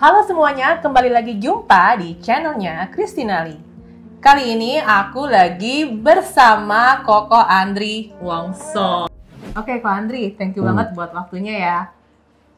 [0.00, 3.52] Halo semuanya, kembali lagi jumpa di channelnya Kristinali.
[4.16, 9.12] Kali ini aku lagi bersama Koko Andri Wongso.
[9.52, 10.72] Oke, Koko Andri, thank you Hmm.
[10.72, 11.78] banget buat waktunya ya.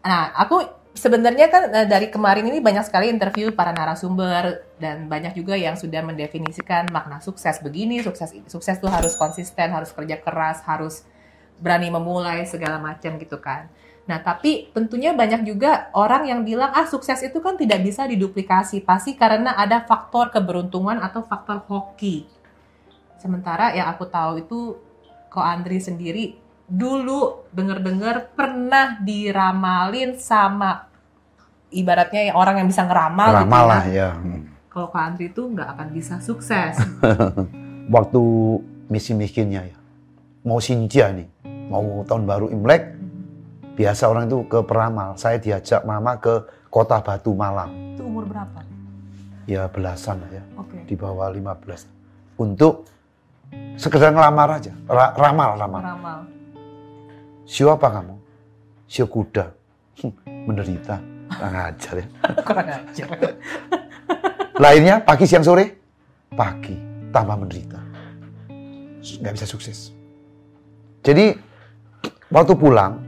[0.06, 0.62] Nah, aku
[0.94, 5.74] sebenarnya kan eh, dari kemarin ini banyak sekali interview para narasumber dan banyak juga yang
[5.74, 11.03] sudah mendefinisikan makna sukses begini, sukses sukses tuh harus konsisten, harus kerja keras, harus
[11.59, 13.67] berani memulai segala macam gitu kan.
[14.03, 18.82] Nah, tapi tentunya banyak juga orang yang bilang, ah sukses itu kan tidak bisa diduplikasi,
[18.82, 22.27] pasti karena ada faktor keberuntungan atau faktor hoki.
[23.22, 24.60] Sementara yang aku tahu itu,
[25.30, 26.36] Ko Andri sendiri
[26.66, 30.88] dulu denger-dengar pernah diramalin sama
[31.72, 33.70] ibaratnya ya orang yang bisa ngeramal gitu Ramal ya.
[33.70, 34.08] lah ya.
[34.69, 36.77] Kalau Ko Andri itu nggak akan bisa sukses.
[37.94, 38.22] Waktu
[38.92, 39.77] miskin-miskinnya ya.
[40.42, 41.28] Mau Sinja nih,
[41.70, 43.02] mau tahun baru Imlek,
[43.82, 45.18] biasa orang itu ke peramal.
[45.18, 46.38] Saya diajak mama ke
[46.70, 47.98] kota Batu Malang.
[47.98, 48.62] itu umur berapa?
[49.42, 50.86] Ya belasan ya, Oke.
[50.86, 51.91] di bawah 15.
[52.38, 52.86] Untuk
[53.75, 55.83] sekedar ngelamar aja, Ra- ramal, ramal.
[55.83, 56.19] Ngeramal.
[57.42, 58.14] Sio apa kamu?
[58.86, 59.50] Sio kuda.
[59.98, 60.14] Hmm,
[60.47, 61.03] Menderita.
[61.27, 62.06] Kurang ajar ya.
[62.47, 63.08] Kurang ajar.
[64.62, 65.75] Lahirnya pagi, siang, sore?
[66.30, 66.78] Pagi.
[67.10, 67.80] Tambah menderita.
[69.03, 69.91] Nggak bisa sukses.
[71.03, 71.34] Jadi,
[72.30, 73.03] waktu pulang,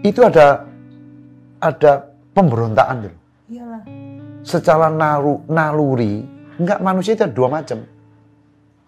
[0.00, 0.64] itu ada
[1.60, 1.92] ada
[2.32, 3.16] pemberontakan gitu.
[3.50, 3.82] Iyalah.
[4.40, 6.24] Secara naru, naluri,
[6.56, 7.84] nggak manusia itu ada dua macam.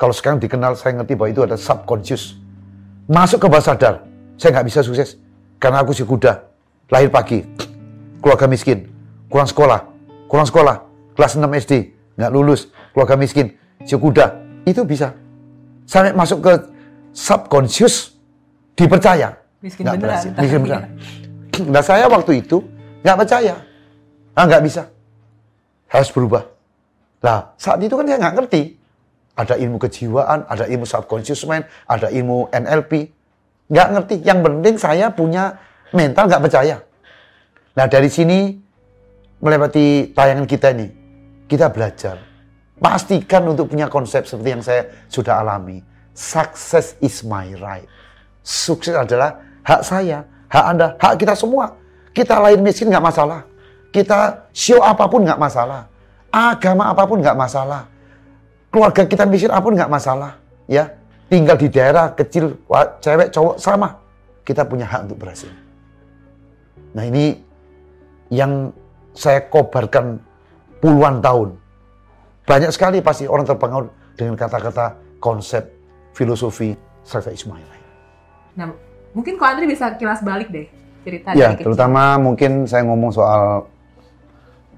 [0.01, 2.35] Kalau sekarang dikenal, saya ngerti bahwa itu ada subconscious.
[3.07, 3.95] Masuk ke bawah sadar,
[4.41, 5.21] saya nggak bisa sukses.
[5.61, 6.43] Karena aku si kuda,
[6.89, 7.45] lahir pagi,
[8.19, 8.89] keluarga miskin,
[9.29, 9.81] kurang sekolah,
[10.27, 10.77] kurang sekolah,
[11.15, 11.73] kelas 6 SD,
[12.19, 15.15] nggak lulus, keluarga miskin, si kuda, itu bisa.
[15.87, 16.53] Sampai masuk ke
[17.13, 18.17] subconscious,
[18.75, 19.42] dipercaya.
[19.63, 20.11] Miskin Nggak beneran.
[20.11, 20.65] berhasil, miskin ya.
[20.67, 20.91] beneran.
[21.71, 22.59] Nah saya waktu itu
[23.07, 23.55] nggak percaya,
[24.35, 24.83] ah nggak bisa,
[25.87, 26.43] harus berubah.
[27.23, 28.63] Nah saat itu kan saya nggak ngerti,
[29.39, 32.93] ada ilmu kejiwaan, ada ilmu subconscious mind, ada ilmu NLP,
[33.71, 34.15] nggak ngerti.
[34.27, 35.55] Yang penting saya punya
[35.95, 36.77] mental nggak percaya.
[37.79, 38.59] Nah dari sini
[39.39, 40.89] melewati tayangan kita ini,
[41.47, 42.19] kita belajar.
[42.83, 45.79] Pastikan untuk punya konsep seperti yang saya sudah alami.
[46.11, 47.87] Success is my right.
[48.43, 51.75] Sukses adalah hak saya, hak Anda, hak kita semua.
[52.13, 53.47] Kita lahir miskin nggak masalah.
[53.93, 55.89] Kita show apa pun nggak masalah.
[56.33, 57.89] Agama apa pun nggak masalah.
[58.73, 60.37] Keluarga kita miskin apa pun nggak masalah.
[60.69, 60.93] Ya,
[61.29, 62.57] tinggal di daerah kecil,
[63.01, 64.01] cewek, cowok sama.
[64.45, 65.49] Kita punya hak untuk berhasil.
[66.93, 67.41] Nah ini
[68.29, 68.73] yang
[69.13, 70.21] saya kobarkan
[70.81, 71.57] puluhan tahun.
[72.43, 75.63] Banyak sekali pasti orang terpengaruh dengan kata-kata konsep
[76.13, 76.75] filosofi
[77.07, 77.69] Safa Ismail.
[78.59, 78.69] Nah,
[79.13, 80.67] mungkin Ko Andri bisa kilas balik deh
[81.03, 81.65] cerita Ya, dari kecil.
[81.69, 83.67] terutama mungkin saya ngomong soal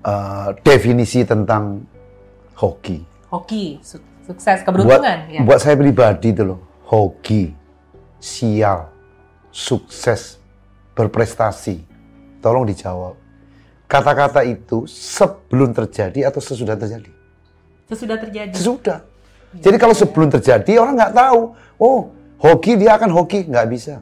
[0.00, 1.84] eh, definisi tentang
[2.54, 3.02] hoki.
[3.28, 5.40] hoki, su- sukses, keberuntungan ya.
[5.42, 7.50] buat saya pribadi itu loh, hoki,
[8.16, 8.88] sial,
[9.48, 10.38] sukses,
[10.92, 11.82] berprestasi.
[12.38, 13.16] Tolong dijawab.
[13.84, 17.08] Kata-kata itu sebelum terjadi atau sesudah terjadi?
[17.84, 18.52] Sesudah terjadi.
[18.52, 19.00] Sesudah.
[19.54, 21.40] Jadi kalau sebelum terjadi orang nggak tahu,
[21.78, 21.98] oh
[22.36, 23.98] hoki dia akan hoki nggak bisa.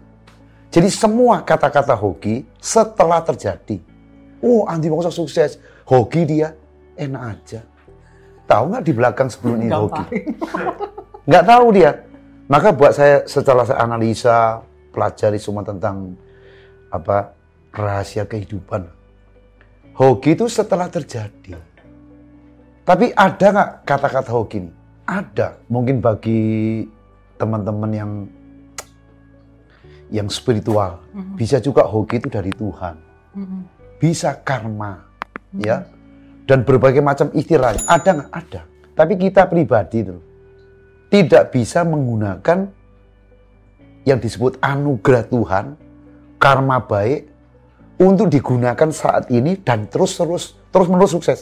[0.72, 3.76] Jadi semua kata-kata hoki setelah terjadi.
[4.40, 6.56] Oh Andi Wongso sukses, hoki dia
[6.96, 7.60] enak aja.
[8.48, 10.04] Tahu nggak di belakang sebelum ini hoki?
[11.28, 11.92] Nggak tahu dia.
[12.48, 14.64] Maka buat saya setelah saya analisa,
[14.96, 16.16] pelajari semua tentang
[16.88, 17.36] apa
[17.68, 18.88] rahasia kehidupan.
[19.92, 21.52] Hoki itu setelah terjadi.
[22.82, 24.72] Tapi ada nggak kata-kata hoki ini?
[25.04, 25.60] Ada.
[25.68, 26.82] Mungkin bagi
[27.36, 28.12] teman-teman yang
[30.12, 31.34] yang spiritual, Mhm.
[31.40, 32.94] bisa juga hoki itu dari Tuhan.
[33.32, 33.60] Mhm.
[33.96, 35.08] Bisa karma,
[35.56, 35.88] ya.
[36.44, 37.72] Dan berbagai macam istilah.
[37.88, 38.30] Ada nggak?
[38.30, 38.60] Ada.
[38.92, 40.20] Tapi kita pribadi itu
[41.08, 42.68] tidak bisa menggunakan
[44.04, 45.64] yang disebut anugerah Tuhan,
[46.36, 47.30] karma baik
[47.96, 51.40] untuk digunakan saat ini dan terus terus terus menerus sukses.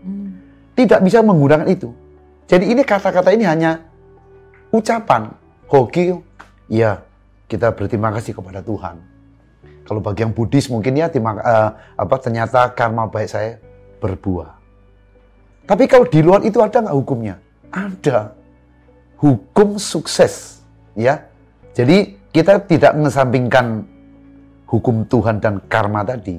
[0.00, 0.40] Hmm.
[0.72, 1.92] Tidak bisa menggunakan itu.
[2.48, 3.84] Jadi ini kata-kata ini hanya
[4.72, 5.34] ucapan
[5.68, 6.16] hoki.
[6.70, 7.02] Ya,
[7.50, 9.02] kita berterima kasih kepada Tuhan.
[9.82, 13.58] Kalau bagi yang Buddhis mungkin ya terima, eh, apa ternyata karma baik saya
[13.98, 14.54] berbuah.
[15.66, 17.42] Tapi kalau di luar itu ada nggak hukumnya?
[17.74, 18.38] Ada.
[19.18, 20.62] Hukum sukses,
[20.94, 21.26] ya.
[21.74, 23.82] Jadi kita tidak mengesampingkan
[24.70, 26.38] hukum Tuhan dan karma tadi.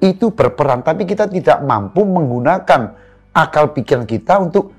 [0.00, 2.96] Itu berperan, tapi kita tidak mampu menggunakan
[3.32, 4.76] akal pikiran kita untuk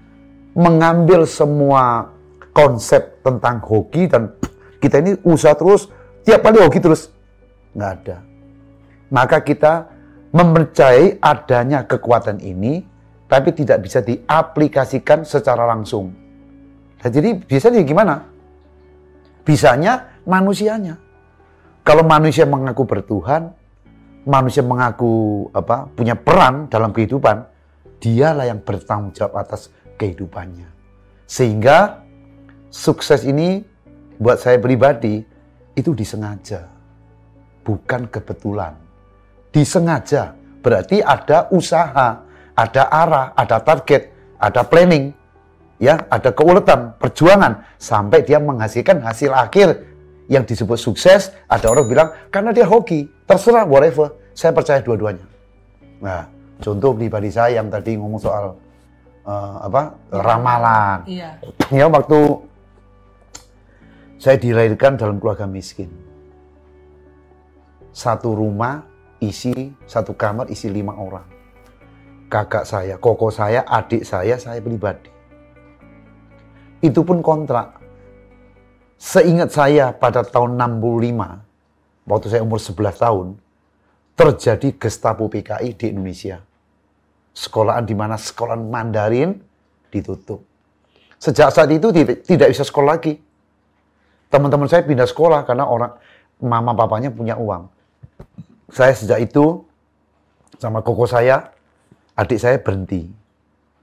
[0.53, 2.09] mengambil semua
[2.53, 4.33] konsep tentang hoki dan
[4.81, 5.87] kita ini usaha terus,
[6.25, 7.13] tiap kali hoki terus.
[7.77, 8.17] Nggak ada.
[9.13, 9.73] Maka kita
[10.33, 12.81] mempercayai adanya kekuatan ini,
[13.29, 16.11] tapi tidak bisa diaplikasikan secara langsung.
[16.99, 18.25] Nah, jadi biasanya gimana?
[19.45, 20.97] Bisanya manusianya.
[21.81, 23.53] Kalau manusia mengaku bertuhan,
[24.25, 27.41] manusia mengaku apa punya peran dalam kehidupan,
[27.97, 30.69] dialah yang bertanggung jawab atas kehidupannya.
[31.25, 32.05] Sehingga
[32.69, 33.70] sukses ini
[34.21, 35.25] buat saya pribadi
[35.73, 36.69] itu disengaja,
[37.65, 38.77] bukan kebetulan.
[39.50, 42.21] Disengaja berarti ada usaha,
[42.53, 45.09] ada arah, ada target, ada planning,
[45.81, 49.89] ya, ada keuletan, perjuangan sampai dia menghasilkan hasil akhir
[50.29, 51.33] yang disebut sukses.
[51.50, 54.13] Ada orang bilang karena dia hoki, terserah whatever.
[54.38, 55.25] Saya percaya dua-duanya.
[56.00, 56.29] Nah,
[56.62, 58.56] contoh pribadi saya yang tadi ngomong soal
[59.25, 61.03] uh, apa ramalan.
[61.09, 61.29] Iya.
[61.74, 62.50] Ya waktu
[64.21, 65.89] saya dilahirkan dalam keluarga miskin.
[67.89, 68.85] Satu rumah
[69.18, 71.25] isi satu kamar isi lima orang.
[72.29, 75.09] Kakak saya, koko saya, adik saya, saya pribadi.
[76.85, 77.81] Itu pun kontrak.
[79.01, 83.27] Seingat saya pada tahun 65, waktu saya umur 11 tahun,
[84.13, 86.39] terjadi Gestapo PKI di Indonesia.
[87.33, 89.41] Sekolahan di mana sekolahan Mandarin
[89.89, 90.45] ditutup.
[91.17, 91.89] Sejak saat itu
[92.21, 93.30] tidak bisa sekolah lagi.
[94.31, 95.91] Teman-teman saya pindah sekolah karena orang
[96.39, 97.67] mama papanya punya uang.
[98.71, 99.67] Saya sejak itu
[100.55, 101.51] sama koko saya,
[102.15, 103.11] adik saya berhenti.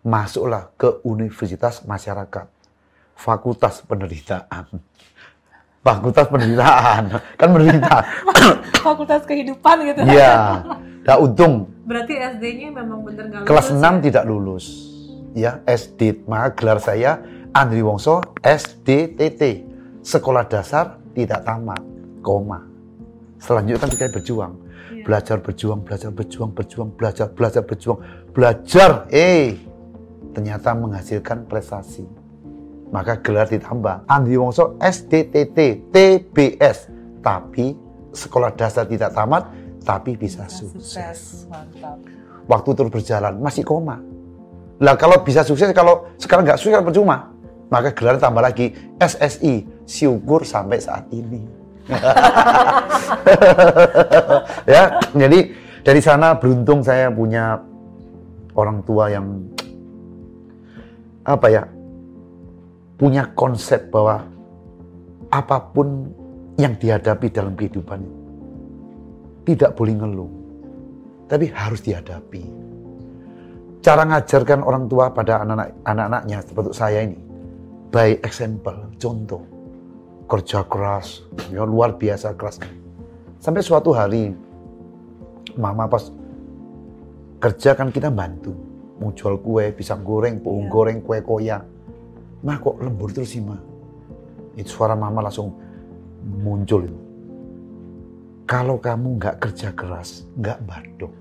[0.01, 2.49] Masuklah ke Universitas Masyarakat.
[3.13, 4.65] Fakultas Penderitaan.
[5.85, 7.13] Fakultas Penderitaan.
[7.41, 8.09] Kan menderita.
[8.89, 10.01] Fakultas Kehidupan gitu.
[10.09, 10.65] Iya.
[11.05, 11.69] Nah, untung.
[11.85, 13.91] Berarti SD-nya memang bener nggak Kelas 6 ya?
[14.01, 14.65] tidak lulus.
[15.37, 16.25] Ya, SD.
[16.25, 17.21] Maka gelar saya
[17.53, 19.68] Andri Wongso SDTT.
[20.03, 21.83] Sekolah dasar tidak tamat.
[22.23, 22.63] Koma.
[23.39, 24.53] Selanjutnya kan kita berjuang.
[24.91, 25.05] Iya.
[25.07, 27.99] Belajar berjuang, belajar berjuang, berjuang, belajar, belajar berjuang,
[28.35, 29.07] belajar.
[29.15, 29.55] Eh,
[30.35, 32.07] ternyata menghasilkan prestasi.
[32.89, 34.09] Maka gelar ditambah.
[34.09, 36.89] Andri Wongso SDTT TBS.
[37.21, 37.77] Tapi
[38.17, 39.47] sekolah dasar tidak tamat,
[39.85, 40.97] tapi bisa sukses.
[40.97, 42.01] Sukses, mantap.
[42.49, 44.01] Waktu terus berjalan, masih koma.
[44.81, 47.35] Lah kalau bisa sukses, kalau sekarang nggak sukses percuma.
[47.69, 51.45] Maka gelar tambah lagi SSI, syukur sampai saat ini.
[54.69, 55.39] ya, jadi
[55.85, 57.61] dari sana beruntung saya punya
[58.53, 59.41] orang tua yang
[61.25, 61.63] apa ya
[62.97, 64.25] punya konsep bahwa
[65.29, 66.09] apa pun
[66.59, 68.01] yang dihadapi dalam kehidupan
[69.49, 70.33] tidak boleh ngeluh,
[71.25, 72.45] tapi harus dihadapi.
[73.81, 77.17] Cara ngajarkan orang tua pada anak-anaknya seperti saya ini,
[77.89, 79.43] by example, contoh,
[80.29, 82.61] kerja keras, ya luar biasa keras.
[83.41, 84.37] Sampai suatu hari,
[85.57, 86.13] mama pas
[87.41, 88.53] kerja kan kita bantu,
[89.01, 90.73] mau jual kue, pisang goreng, pohon Iya.
[90.73, 91.59] goreng, kue koya.
[92.45, 93.59] Mah kok lembur terus sih mah?
[94.55, 95.55] Itu suara mama langsung
[96.23, 96.99] muncul itu.
[98.49, 101.13] Kalau kamu nggak kerja keras, nggak badok.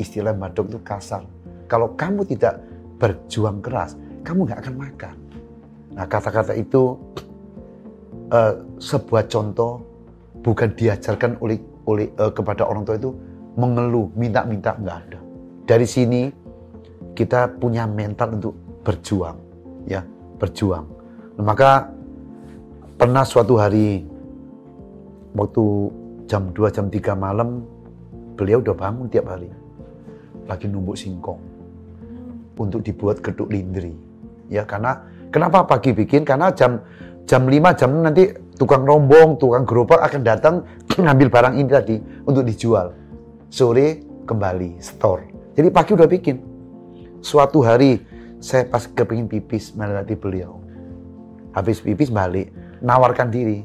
[0.00, 1.24] Istilah badok itu kasar.
[1.68, 2.64] Kalau kamu tidak
[2.96, 3.94] berjuang keras,
[4.24, 5.19] kamu nggak akan makan.
[5.94, 6.98] Nah kata-kata itu
[8.30, 9.82] eh, sebuah contoh
[10.40, 13.10] bukan diajarkan oleh oleh eh, kepada orang tua itu
[13.58, 15.18] mengeluh, minta-minta nggak ada.
[15.66, 16.30] Dari sini
[17.14, 18.54] kita punya mental untuk
[18.86, 19.36] berjuang,
[19.84, 20.00] ya
[20.38, 20.86] berjuang.
[21.36, 21.90] Nah, maka
[22.96, 24.06] pernah suatu hari
[25.34, 25.64] waktu
[26.30, 27.66] jam 2 jam 3 malam
[28.34, 29.50] beliau udah bangun tiap hari
[30.46, 31.38] lagi numbuk singkong
[32.60, 33.96] untuk dibuat geduk lindri
[34.52, 36.26] ya karena kenapa pagi bikin?
[36.26, 36.82] Karena jam
[37.24, 38.24] jam 5 jam 6 nanti
[38.58, 40.54] tukang rombong tukang gerobak akan datang
[40.98, 41.96] ngambil barang ini tadi
[42.26, 42.92] untuk dijual.
[43.50, 45.54] Sore kembali store.
[45.54, 46.36] Jadi pagi udah bikin.
[47.22, 47.98] Suatu hari
[48.38, 50.58] saya pas kepingin pipis melewati beliau.
[51.54, 52.50] Habis pipis balik
[52.82, 53.62] nawarkan diri.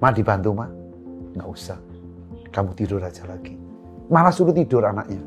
[0.00, 0.68] Ma dibantu ma.
[1.36, 1.78] Nggak usah.
[2.52, 3.56] Kamu tidur aja lagi.
[4.08, 5.20] Malah suruh tidur anaknya.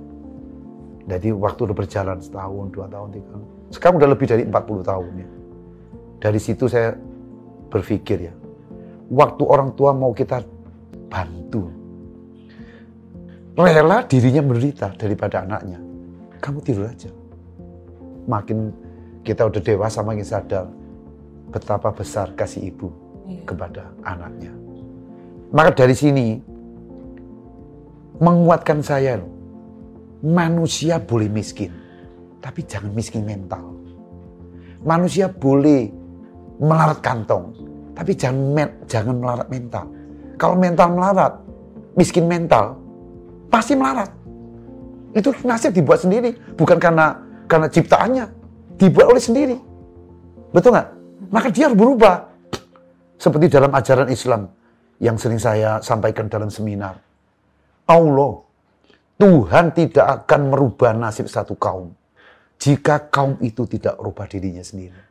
[1.09, 3.45] Jadi waktu udah berjalan setahun dua tahun tiga tahun.
[3.69, 5.29] Sekarang udah lebih dari 40 tahun ya
[6.19, 6.95] dari situ saya
[7.71, 8.33] berpikir ya
[9.09, 10.43] waktu orang tua mau kita
[11.09, 11.71] bantu
[13.57, 15.79] rela dirinya menderita daripada anaknya
[16.39, 17.11] kamu tidur aja
[18.29, 18.71] makin
[19.25, 20.67] kita udah dewasa makin sadar
[21.49, 23.45] betapa besar kasih ibu Iya.
[23.45, 24.49] kepada anaknya.
[25.53, 26.41] Maka dari sini
[28.17, 29.29] menguatkan saya loh.
[30.19, 31.71] Manusia boleh miskin,
[32.43, 33.71] tapi jangan miskin mental.
[34.83, 35.87] Manusia boleh
[36.59, 37.55] melarat kantong,
[37.95, 39.85] tapi jangan men- jangan melarat mental.
[40.39, 41.33] Kalau mental melarat,
[41.95, 42.75] miskin mental,
[43.47, 44.11] pasti melarat.
[45.15, 47.17] Itu nasib dibuat sendiri, bukan karena
[47.49, 48.25] karena ciptaannya,
[48.77, 49.57] dibuat oleh sendiri.
[50.53, 50.89] Betul nggak?
[51.33, 52.29] Maka dia harus berubah.
[53.19, 54.47] Seperti dalam ajaran Islam
[55.03, 56.95] yang sering saya sampaikan dalam seminar.
[57.83, 58.39] Allah,
[59.19, 61.91] Tuhan tidak akan merubah nasib satu kaum
[62.55, 65.08] jika kaum itu tidak merubah dirinya sendiri.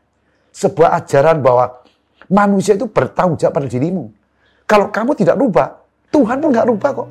[0.58, 1.70] Sebuah ajaran bahwa
[2.26, 4.10] manusia itu bertanggung jawab pada dirimu.
[4.66, 5.78] Kalau kamu tidak rubah,
[6.10, 7.08] Tuhan pun nggak rubah kok.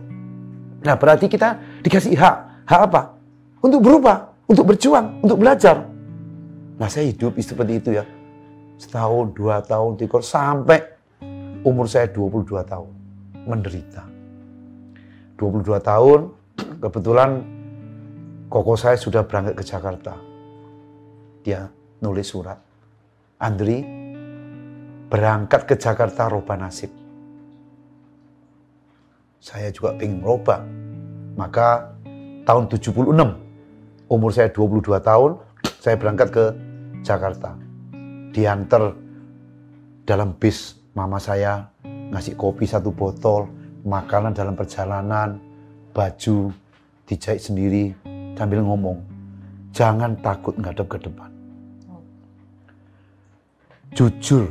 [0.83, 2.67] Nah berarti kita dikasih hak.
[2.67, 3.15] Hak apa?
[3.63, 5.79] Untuk berubah, untuk berjuang, untuk belajar.
[6.75, 8.03] Nah saya hidup seperti itu ya.
[8.75, 10.83] Setahun, dua tahun, tiga sampai
[11.63, 12.91] umur saya 22 tahun.
[13.47, 14.03] Menderita.
[15.39, 16.19] 22 tahun,
[16.83, 17.47] kebetulan
[18.51, 20.19] koko saya sudah berangkat ke Jakarta.
[21.47, 21.71] Dia
[22.03, 22.66] nulis surat.
[23.37, 23.85] Andri,
[25.07, 27.07] berangkat ke Jakarta roba nasib
[29.47, 30.59] saya juga ingin merubah.
[31.39, 31.95] Maka
[32.43, 33.15] tahun 76,
[34.11, 35.31] umur saya 22 tahun,
[35.79, 36.45] saya berangkat ke
[37.05, 37.55] Jakarta.
[38.35, 38.91] Diantar
[40.03, 43.47] dalam bis mama saya ngasih kopi satu botol,
[43.85, 45.39] makanan dalam perjalanan,
[45.93, 46.51] baju
[47.07, 47.93] dijahit sendiri
[48.35, 48.99] sambil ngomong,
[49.71, 51.36] jangan takut ngadep ke depan.
[53.93, 54.49] Jujur,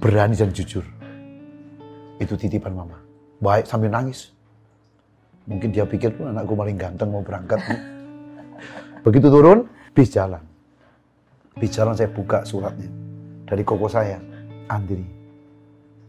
[0.00, 0.84] berani dan jujur.
[2.20, 3.02] Itu titipan mama
[3.42, 4.30] baik sambil nangis.
[5.50, 7.58] Mungkin dia pikir pun anakku paling ganteng mau berangkat.
[9.04, 10.40] Begitu turun, bis jalan.
[11.58, 12.86] Bis jalan saya buka suratnya.
[13.42, 14.22] Dari koko saya,
[14.70, 15.02] Andri,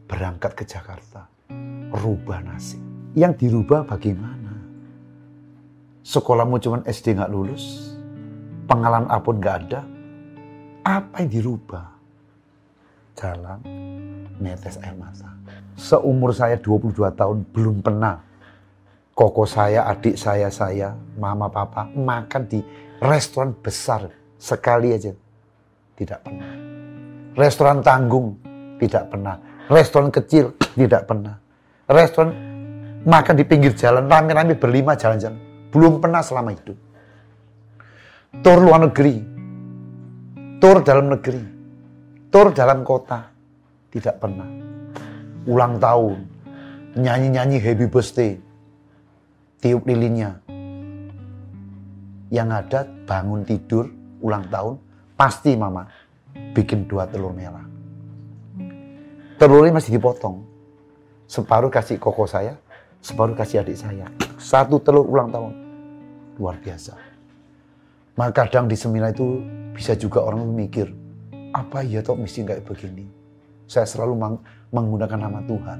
[0.05, 1.25] berangkat ke Jakarta.
[1.89, 2.79] Rubah nasib.
[3.17, 4.53] Yang dirubah bagaimana?
[6.05, 7.98] Sekolahmu cuma SD nggak lulus,
[8.70, 9.82] pengalaman apa pun nggak ada.
[10.86, 11.92] Apa yang dirubah?
[13.13, 13.62] Jalan,
[14.41, 15.34] netes air mata
[15.77, 18.22] seumur saya 22 tahun belum pernah
[19.13, 22.60] koko saya, adik saya, saya, mama, papa makan di
[23.01, 25.13] restoran besar sekali aja.
[25.93, 26.50] Tidak pernah.
[27.38, 28.34] Restoran tanggung
[28.82, 29.38] tidak pernah.
[29.70, 31.38] Restoran kecil tidak pernah.
[31.86, 32.34] Restoran
[33.05, 35.70] makan di pinggir jalan rame-rame berlima jalan-jalan.
[35.70, 36.74] Belum pernah selama itu.
[38.41, 39.22] Tur luar negeri.
[40.58, 41.52] Tur dalam negeri.
[42.34, 43.30] Tur dalam kota.
[43.94, 44.50] Tidak pernah
[45.46, 46.18] ulang tahun,
[46.98, 48.34] nyanyi-nyanyi happy birthday,
[49.62, 50.42] tiup lilinnya.
[52.34, 53.86] Yang ada bangun tidur,
[54.18, 54.82] ulang tahun,
[55.13, 55.86] pasti mama
[56.58, 57.70] bikin dua telur merah.
[59.38, 60.42] Telurnya masih dipotong.
[61.30, 62.58] Separuh kasih koko saya,
[62.98, 64.10] separuh kasih adik saya.
[64.42, 65.54] Satu telur ulang tahun.
[66.42, 66.98] Luar biasa.
[68.18, 69.38] Maka kadang di seminar itu
[69.78, 70.90] bisa juga orang mikir,
[71.53, 73.05] apa ya toh mesti kayak begini.
[73.69, 74.41] Saya selalu
[74.74, 75.79] menggunakan nama Tuhan.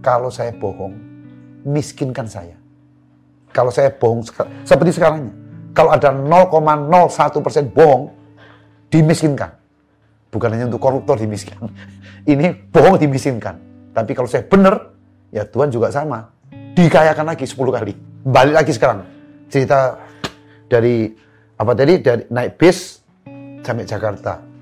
[0.00, 0.94] Kalau saya bohong,
[1.66, 2.54] miskinkan saya.
[3.50, 4.22] Kalau saya bohong
[4.62, 5.34] seperti sekarang,
[5.74, 8.14] kalau ada 0,01 persen bohong,
[8.88, 9.50] dimiskinkan.
[10.30, 11.68] Bukan hanya untuk koruptor dimiskinkan.
[12.32, 13.58] Ini bohong dimiskinkan.
[13.90, 14.94] Tapi kalau saya benar,
[15.34, 16.30] ya Tuhan juga sama.
[16.76, 17.92] Dikayakan lagi 10 kali.
[18.22, 19.02] Balik lagi sekarang.
[19.50, 19.98] Cerita
[20.68, 21.10] dari
[21.56, 23.00] apa tadi dari naik bis
[23.64, 24.55] sampai Jakarta.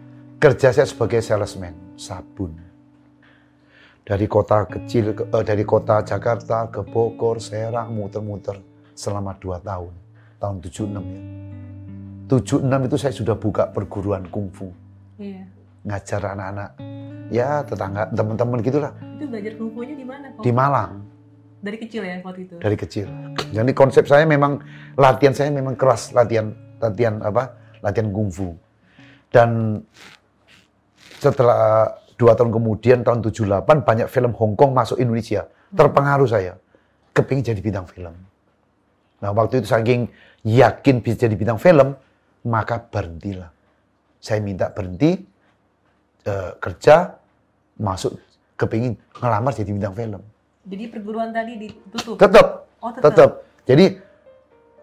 [0.44, 2.52] Kerja saya sebagai salesman sabun
[4.04, 8.60] dari kota kecil ke, eh, dari kota Jakarta ke Bogor, Serang, muter-muter
[8.92, 9.88] selama dua tahun.
[10.36, 11.20] Tahun 76 ya.
[12.28, 14.68] 76 itu saya sudah buka perguruan kungfu.
[15.16, 15.48] Iya.
[15.88, 16.70] Ngajar anak-anak.
[17.32, 18.92] Ya, tetangga, teman-teman gitulah.
[19.16, 20.28] Itu belajar kungfunya di mana?
[20.44, 21.08] Di Malang.
[21.64, 22.54] Dari kecil ya waktu itu?
[22.60, 23.08] Dari kecil.
[23.48, 24.60] Jadi konsep saya memang
[25.00, 26.52] latihan saya memang keras latihan
[26.84, 27.56] latihan apa?
[27.80, 28.52] Latihan kungfu.
[29.32, 29.80] Dan
[31.24, 35.48] setelah dua tahun kemudian tahun 78 banyak film Hong Kong masuk Indonesia.
[35.74, 36.54] Terpengaruh saya.
[37.14, 38.14] Kepingin jadi bintang film.
[39.22, 40.10] Nah waktu itu saking
[40.44, 41.96] yakin bisa jadi bintang film,
[42.46, 43.50] maka berhentilah.
[44.20, 45.16] Saya minta berhenti
[46.28, 47.16] uh, kerja,
[47.80, 48.18] masuk
[48.54, 50.22] kepingin ngelamar jadi bintang film.
[50.64, 52.16] Jadi perguruan tadi ditutup?
[52.16, 52.46] Tetap.
[52.80, 53.04] Oh, tetap.
[53.10, 53.30] tetap.
[53.64, 53.84] Jadi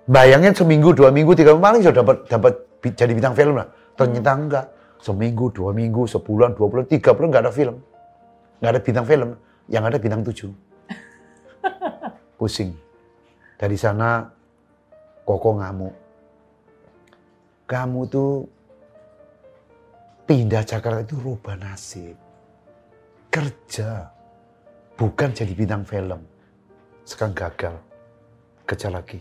[0.09, 2.53] bayangin seminggu, dua minggu, tiga minggu paling sudah dapat dapat
[2.97, 3.67] jadi bintang film lah.
[3.93, 4.65] Ternyata enggak
[5.01, 7.77] Seminggu, dua minggu, sebulan, dua bulan, tiga bulan nggak ada film.
[8.61, 9.29] Nggak ada bintang film.
[9.65, 10.51] Yang ada bintang tujuh.
[12.37, 12.77] Pusing.
[13.57, 14.29] Dari sana,
[15.25, 15.95] Koko ngamuk.
[17.65, 18.45] Kamu tuh
[20.29, 22.17] pindah Jakarta itu rubah nasib.
[23.31, 24.11] Kerja.
[24.99, 26.21] Bukan jadi bintang film.
[27.07, 27.75] Sekarang gagal.
[28.69, 29.17] Kerja lagi.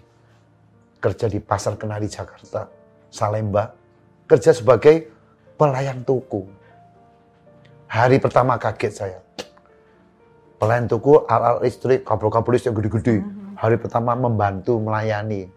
[1.01, 2.69] Kerja di Pasar Kenari Jakarta.
[3.09, 3.73] Salemba.
[4.29, 5.20] Kerja sebagai
[5.61, 6.49] pelayan toko.
[7.85, 9.21] Hari pertama kaget saya.
[10.57, 13.17] Pelayan toko, alat listrik, kabel-kabel listrik yang gede-gede.
[13.21, 13.61] Mhm.
[13.61, 15.53] Hari pertama membantu melayani.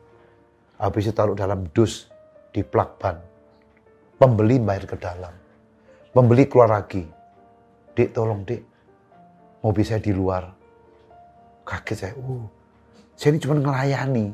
[0.75, 2.11] Habis itu taruh dalam dus
[2.51, 3.15] di plak ban.
[4.19, 5.31] Pembeli bayar ke dalam.
[6.11, 7.07] Pembeli keluar lagi.
[7.95, 8.59] Dik tolong dik,
[9.63, 10.49] mobil saya di luar.
[11.63, 12.43] Kaget saya, uh,
[13.15, 14.25] saya ini cuma ngelayani.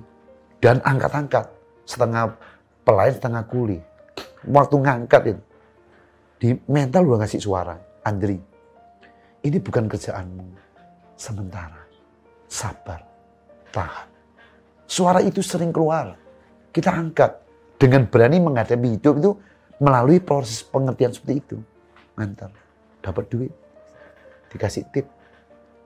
[0.64, 1.46] Dan angkat-angkat.
[1.86, 2.34] Setengah
[2.88, 3.78] pelayan, setengah kuli.
[4.48, 5.49] Waktu ngangkat itu.
[6.40, 7.76] Di mental udah ngasih suara.
[8.08, 8.40] Andri,
[9.44, 10.46] ini bukan kerjaanmu.
[11.20, 11.84] Sementara.
[12.48, 13.04] Sabar.
[13.76, 14.08] Tahan.
[14.88, 16.16] Suara itu sering keluar.
[16.72, 17.32] Kita angkat.
[17.80, 19.32] Dengan berani menghadapi hidup itu
[19.84, 21.58] melalui proses pengertian seperti itu.
[22.16, 22.52] Ngantar.
[23.04, 23.54] Dapat duit.
[24.52, 25.08] Dikasih tip.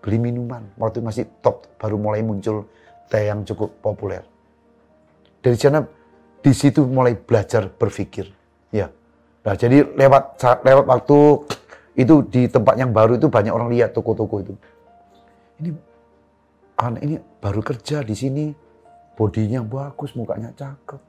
[0.05, 0.69] Beli minuman.
[0.77, 2.69] Waktu masih top baru mulai muncul
[3.09, 4.21] teh yang cukup populer.
[5.41, 5.83] Dari sana
[6.41, 8.29] di situ mulai belajar berpikir.
[8.73, 8.89] Ya.
[9.43, 11.19] Nah, jadi lewat lewat waktu
[11.99, 14.53] itu di tempat yang baru itu banyak orang lihat toko-toko itu.
[15.59, 15.69] Ini
[16.79, 18.45] anak ini baru kerja di sini,
[19.13, 21.01] bodinya bagus, mukanya cakep.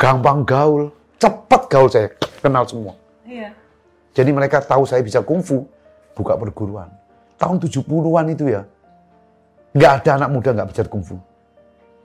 [0.00, 2.08] Gampang gaul, cepat gaul saya,
[2.42, 2.94] kenal semua.
[3.22, 3.54] Iya.
[4.12, 5.66] Jadi mereka tahu saya bisa kungfu,
[6.18, 6.90] buka perguruan.
[7.38, 8.62] Tahun 70-an itu ya,
[9.74, 11.16] nggak ada anak muda nggak belajar kungfu.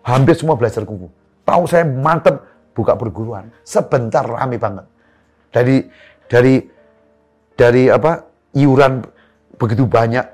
[0.06, 1.10] Hampir semua belajar kungfu.
[1.44, 2.44] Tahu saya mantep,
[2.78, 3.50] buka perguruan.
[3.66, 4.86] Sebentar rame banget.
[5.50, 5.82] Dari
[6.30, 6.62] dari
[7.58, 8.22] dari apa
[8.54, 9.02] iuran
[9.58, 10.26] begitu banyak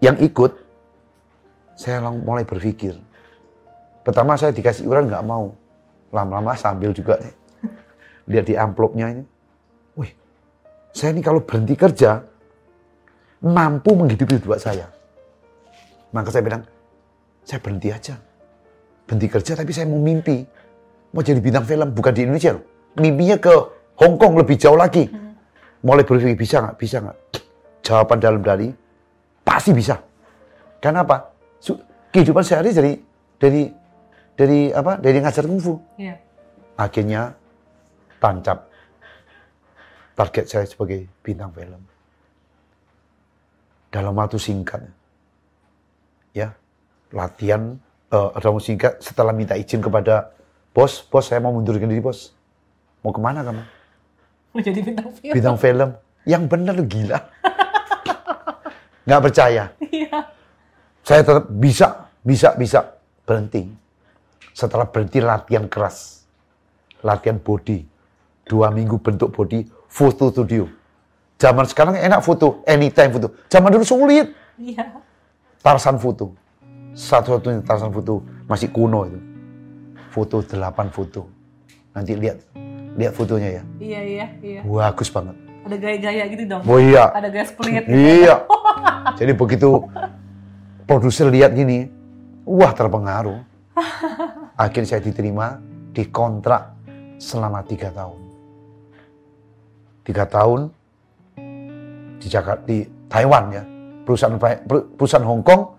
[0.00, 0.56] yang ikut,
[1.76, 2.96] saya lang- mulai berpikir.
[4.00, 5.52] Pertama saya dikasih iuran nggak mau.
[6.08, 7.34] Lama-lama sambil juga nih,
[8.32, 9.24] lihat di amplopnya ini.
[10.00, 10.16] Wih,
[10.96, 12.24] saya ini kalau berhenti kerja,
[13.44, 14.88] mampu menghidupi dua saya.
[16.16, 16.64] Maka saya bilang,
[17.44, 18.16] saya berhenti aja.
[19.04, 20.48] Berhenti kerja tapi saya mau mimpi.
[21.12, 22.64] Mau jadi bintang film, bukan di Indonesia loh.
[23.00, 23.54] Mimpinya ke
[23.98, 25.08] Hong Kong lebih jauh lagi.
[25.80, 26.76] Mulai berpikir, bisa nggak?
[26.76, 27.16] Bisa nggak?
[27.80, 28.68] Jawaban dalam dari,
[29.40, 29.96] pasti bisa.
[30.78, 31.32] Karena apa?
[32.08, 32.92] Kehidupan sehari dari
[33.36, 33.62] dari
[34.36, 34.96] dari apa?
[35.00, 35.76] Dari ngajar kungfu.
[36.00, 36.16] Iya.
[36.78, 37.34] Akhirnya
[38.22, 38.68] tancap
[40.18, 41.82] target saya sebagai bintang film.
[43.88, 44.84] Dalam waktu singkat,
[46.36, 46.52] ya
[47.14, 47.78] latihan
[48.12, 50.37] eh, dalam waktu singkat setelah minta izin kepada
[50.78, 52.30] bos, bos saya mau mundurkan diri bos.
[53.02, 53.62] Mau ke mana kamu?
[54.54, 55.34] Mau jadi bintang film.
[55.34, 55.90] Bintang film.
[56.22, 57.18] Yang bener lu gila.
[59.02, 59.74] Nggak percaya.
[59.82, 60.30] Iya.
[61.02, 62.80] Saya tetap bisa, bisa, bisa
[63.26, 63.66] berhenti.
[64.54, 66.22] Setelah berhenti latihan keras,
[67.02, 67.82] latihan body,
[68.46, 70.68] dua minggu bentuk body, foto studio.
[71.38, 73.34] Zaman sekarang enak foto, anytime foto.
[73.50, 75.00] Zaman dulu sulit, Iya.
[75.62, 76.34] tarsan foto.
[76.94, 79.27] Satu-satunya tarsan foto masih kuno itu.
[80.18, 81.30] Foto delapan foto.
[81.94, 82.42] Nanti lihat,
[82.98, 83.62] lihat fotonya ya.
[83.78, 84.60] Iya, iya, iya.
[84.66, 85.38] Bagus banget.
[85.62, 86.62] Ada gaya-gaya gitu dong.
[86.66, 87.86] Oh iya, Ada gaya split gitu.
[87.86, 88.34] Iya.
[89.22, 89.86] Jadi begitu
[90.90, 91.86] produser lihat gini,
[92.42, 93.38] wah terpengaruh.
[94.66, 95.62] Akhirnya saya diterima
[95.94, 96.74] di kontrak
[97.22, 98.18] selama tiga tahun.
[100.02, 100.60] Tiga tahun
[102.18, 103.62] di Jakarta, di Taiwan ya.
[104.02, 104.34] Perusahaan
[104.98, 105.78] perusahaan Hong Kong,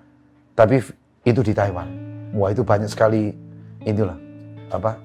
[0.55, 0.79] tapi
[1.27, 1.91] itu di Taiwan.
[2.39, 3.35] Wah itu banyak sekali
[3.83, 4.28] inilah
[4.69, 4.97] apa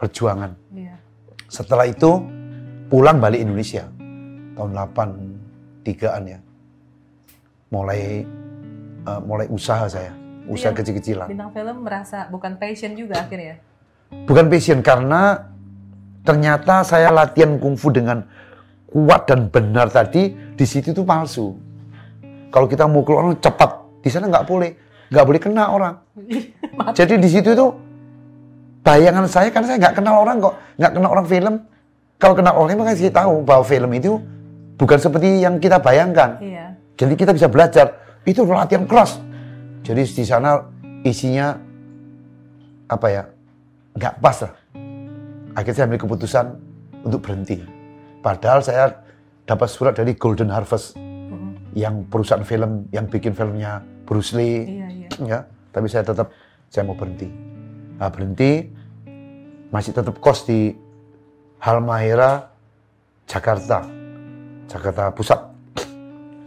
[0.00, 0.52] perjuangan.
[0.72, 0.96] Iya.
[1.50, 2.22] Setelah itu
[2.88, 3.84] pulang balik Indonesia
[4.56, 6.38] tahun 83-an ya.
[7.70, 8.00] Mulai
[9.06, 10.12] eh, mulai usaha saya,
[10.48, 11.28] usaha kecil-kecilan.
[11.30, 13.60] Bintang film merasa bukan passion juga akhirnya.
[14.26, 15.48] Bukan passion karena
[16.26, 18.26] ternyata saya latihan kungfu dengan
[18.90, 21.54] kuat dan benar tadi di situ itu palsu.
[22.50, 24.70] Kalau kita mukul orang cepat, di sana nggak boleh,
[25.14, 25.94] nggak boleh kena orang.
[26.98, 27.66] Jadi di situ itu
[28.80, 31.54] bayangan saya karena saya nggak kenal orang kok, nggak kenal orang film.
[32.20, 34.20] Kalau kenal orang makanya saya tahu bahwa film itu
[34.76, 36.36] bukan seperti yang kita bayangkan.
[36.40, 36.76] Iya.
[37.00, 37.96] Jadi kita bisa belajar.
[38.28, 39.16] Itu latihan keras.
[39.80, 40.60] Jadi di sana
[41.00, 41.56] isinya
[42.92, 43.22] apa ya?
[43.96, 44.52] Nggak pas lah.
[45.56, 46.46] Akhirnya saya ambil keputusan
[47.08, 47.64] untuk berhenti.
[48.20, 48.92] Padahal saya
[49.48, 51.74] dapat surat dari Golden Harvest Mm-mm.
[51.74, 55.08] yang perusahaan film yang bikin filmnya Bruce Lee Iya, iya.
[55.26, 55.38] ya
[55.74, 56.30] tapi saya tetap
[56.70, 57.26] saya mau berhenti
[58.00, 58.72] nah, berhenti.
[59.70, 60.74] Masih tetap kos di
[61.60, 62.50] Halmahera
[63.28, 63.84] Jakarta.
[64.66, 65.40] Jakarta Pusat.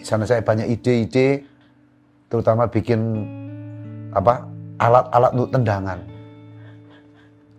[0.01, 1.45] Di sana saya banyak ide-ide
[2.27, 2.99] terutama bikin
[4.11, 4.43] apa
[4.81, 5.99] alat-alat untuk tendangan.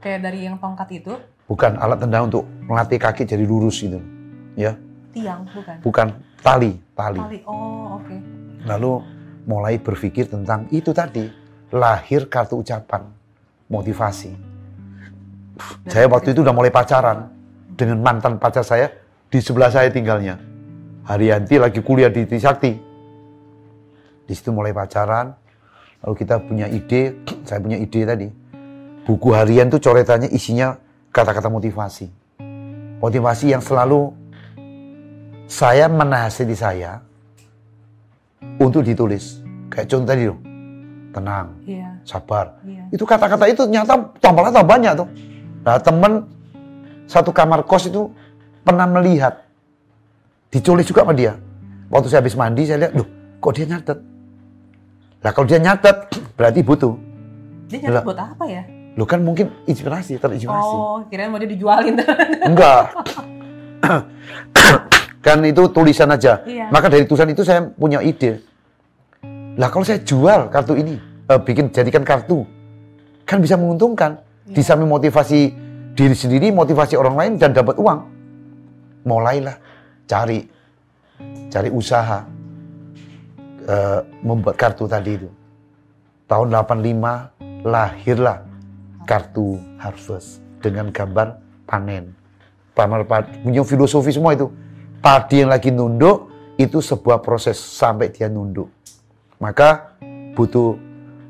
[0.02, 1.16] Kayak dari yang tongkat itu,
[1.48, 3.96] bukan alat tendangan untuk melatih kaki jadi lurus gitu
[4.58, 4.76] ya.
[5.14, 5.76] Tiang, bukan?
[5.80, 6.06] bukan
[6.42, 7.20] tali tali.
[7.22, 7.38] Tali.
[7.46, 8.16] Oh, oke.
[8.64, 8.98] lalu
[9.44, 11.28] mulai berpikir tentang itu tadi
[11.70, 13.13] lahir kartu ucapan
[13.70, 14.32] motivasi
[15.86, 17.30] saya waktu itu udah mulai pacaran
[17.74, 18.90] dengan mantan pacar saya
[19.30, 20.38] di sebelah saya tinggalnya
[21.04, 22.72] Haryanti lagi kuliah di Trisakti
[24.24, 25.44] di situ mulai pacaran
[26.04, 27.16] Kalau kita punya ide,
[27.48, 28.28] saya punya ide tadi.
[29.08, 30.76] Buku harian tuh coretannya isinya
[31.08, 32.12] kata-kata motivasi.
[33.00, 34.12] Motivasi yang selalu
[35.48, 37.00] saya menasihati saya
[38.60, 39.40] untuk ditulis.
[39.72, 40.38] Kayak contoh tadi loh,
[41.14, 42.02] tenang, Iya.
[42.02, 42.58] sabar.
[42.66, 42.90] Iya.
[42.90, 45.08] Itu kata-kata itu nyata tambah tambah banyak tuh.
[45.62, 46.12] Nah temen
[47.06, 48.10] satu kamar kos itu
[48.60, 49.46] pernah melihat,
[50.50, 51.38] diculis juga sama dia.
[51.86, 53.06] Waktu saya habis mandi saya lihat, loh
[53.38, 53.98] kok dia nyatet?
[55.22, 55.96] Nah kalau dia nyatet
[56.36, 56.92] berarti butuh.
[57.70, 58.02] Dia nyata Lah.
[58.02, 58.62] buat apa ya?
[58.94, 60.74] Lo kan mungkin inspirasi, terinspirasi.
[60.74, 61.98] Oh, kirain mau dia dijualin.
[62.50, 62.94] Enggak.
[65.24, 66.40] kan itu tulisan aja.
[66.44, 66.68] Iya.
[66.70, 68.44] Maka dari tulisan itu saya punya ide.
[69.54, 70.98] Lah kalau saya jual kartu ini,
[71.30, 72.42] eh, bikin jadikan kartu,
[73.22, 74.18] kan bisa menguntungkan.
[74.50, 74.54] Iya.
[74.58, 75.40] Di samping motivasi
[75.94, 78.00] diri sendiri, motivasi orang lain dan dapat uang.
[79.06, 79.56] Mulailah
[80.10, 80.42] cari,
[81.48, 82.26] cari usaha
[83.64, 85.30] eh, membuat kartu tadi itu.
[86.24, 88.42] Tahun 85 lahirlah
[89.06, 91.36] kartu harvest dengan gambar
[91.68, 92.12] panen.
[92.74, 93.06] Pamer
[93.44, 94.50] punya filosofi semua itu.
[94.98, 98.66] Padi yang lagi nunduk itu sebuah proses sampai dia nunduk.
[99.44, 100.00] Maka
[100.32, 100.80] butuh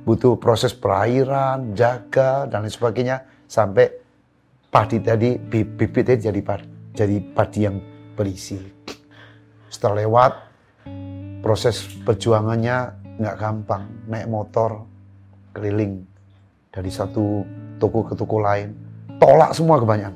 [0.07, 3.91] butuh proses perairan, jaga dan lain sebagainya sampai
[4.71, 7.83] padi tadi bi- bibit jadi padi, jadi padi yang
[8.15, 8.55] berisi.
[9.67, 10.33] Setelah lewat
[11.43, 12.77] proses perjuangannya
[13.19, 14.87] nggak gampang, naik motor
[15.51, 16.07] keliling
[16.71, 17.43] dari satu
[17.83, 18.71] toko ke toko lain,
[19.19, 20.15] tolak semua kebanyakan.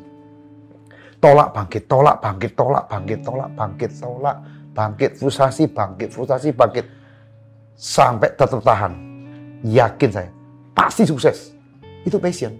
[1.18, 4.36] Tolak bangkit, tolak bangkit, tolak bangkit, tolak bangkit, tolak
[4.70, 6.97] bangkit, frustasi bangkit, frustasi bangkit.
[7.78, 8.90] Sampai tetap tahan.
[9.62, 10.30] Yakin saya,
[10.74, 11.54] pasti sukses.
[12.02, 12.58] Itu passion.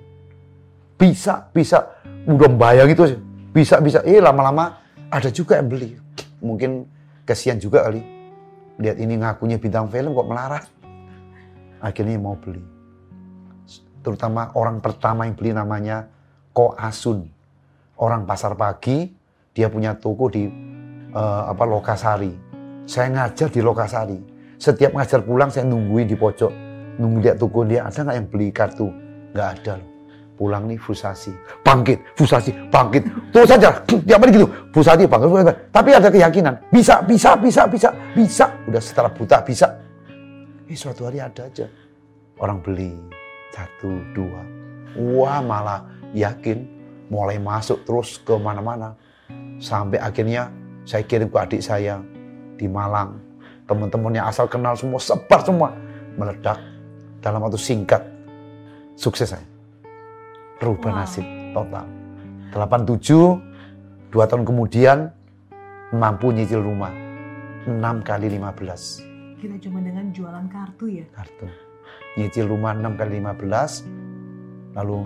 [0.95, 1.91] Bisa, bisa.
[2.27, 3.19] Udah bayang itu aja.
[3.51, 3.99] Bisa, bisa.
[4.07, 4.79] Eh lama-lama
[5.11, 5.99] ada juga yang beli.
[6.39, 6.87] Mungkin
[7.27, 8.03] kesian juga kali.
[8.79, 10.65] Lihat ini ngakunya bintang film kok melarat.
[11.83, 12.63] Akhirnya mau beli.
[14.03, 16.07] Terutama orang pertama yang beli namanya
[16.55, 17.27] Ko Asun.
[17.99, 19.11] Orang pasar pagi,
[19.51, 20.47] dia punya toko di
[21.11, 22.31] eh, apa Lokasari.
[22.87, 24.38] Saya ngajar di Lokasari.
[24.59, 26.51] Setiap ngajar pulang saya nungguin di pojok.
[26.99, 28.91] Nunggu lihat toko dia, ada nggak yang beli kartu?
[29.31, 29.89] Nggak ada loh.
[30.35, 31.31] Pulang nih frustasi.
[31.63, 33.07] Bangkit, frustasi, bangkit.
[33.31, 33.71] Terus saja,
[34.07, 34.51] tiap hari gitu.
[34.75, 35.55] Frustasi, bangkit, frustasi.
[35.71, 36.55] Tapi ada keyakinan.
[36.75, 38.47] Bisa, bisa, bisa, bisa, bisa.
[38.67, 39.67] Udah setelah buta, bisa.
[40.67, 41.67] Eh suatu hari ada aja.
[42.43, 42.95] Orang beli.
[43.55, 44.43] Satu, dua.
[44.99, 46.67] Wah malah yakin.
[47.11, 48.95] Mulai masuk terus ke mana-mana.
[49.59, 50.51] Sampai akhirnya
[50.83, 52.03] saya kirim ke adik saya
[52.59, 53.28] di Malang.
[53.69, 55.77] Teman-temannya asal kenal semua, sebar semua.
[56.17, 56.57] Meledak
[57.21, 58.01] dalam waktu singkat.
[58.97, 59.45] Sukses saya.
[60.59, 60.99] Rubah Wow.
[60.99, 61.87] nasib total.
[62.51, 63.39] 87,
[64.11, 65.13] dua tahun kemudian
[65.93, 66.91] mampu nyicil rumah.
[67.69, 69.05] 6 kali 15
[69.37, 71.05] Kita cuma dengan jualan kartu ya.
[71.13, 71.47] kartu.
[72.17, 73.85] Nyicil rumah 6 kali 15,
[74.73, 75.05] lalu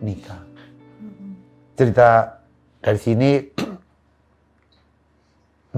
[0.00, 0.40] nikah.
[1.76, 2.40] Cerita
[2.80, 3.30] dari sini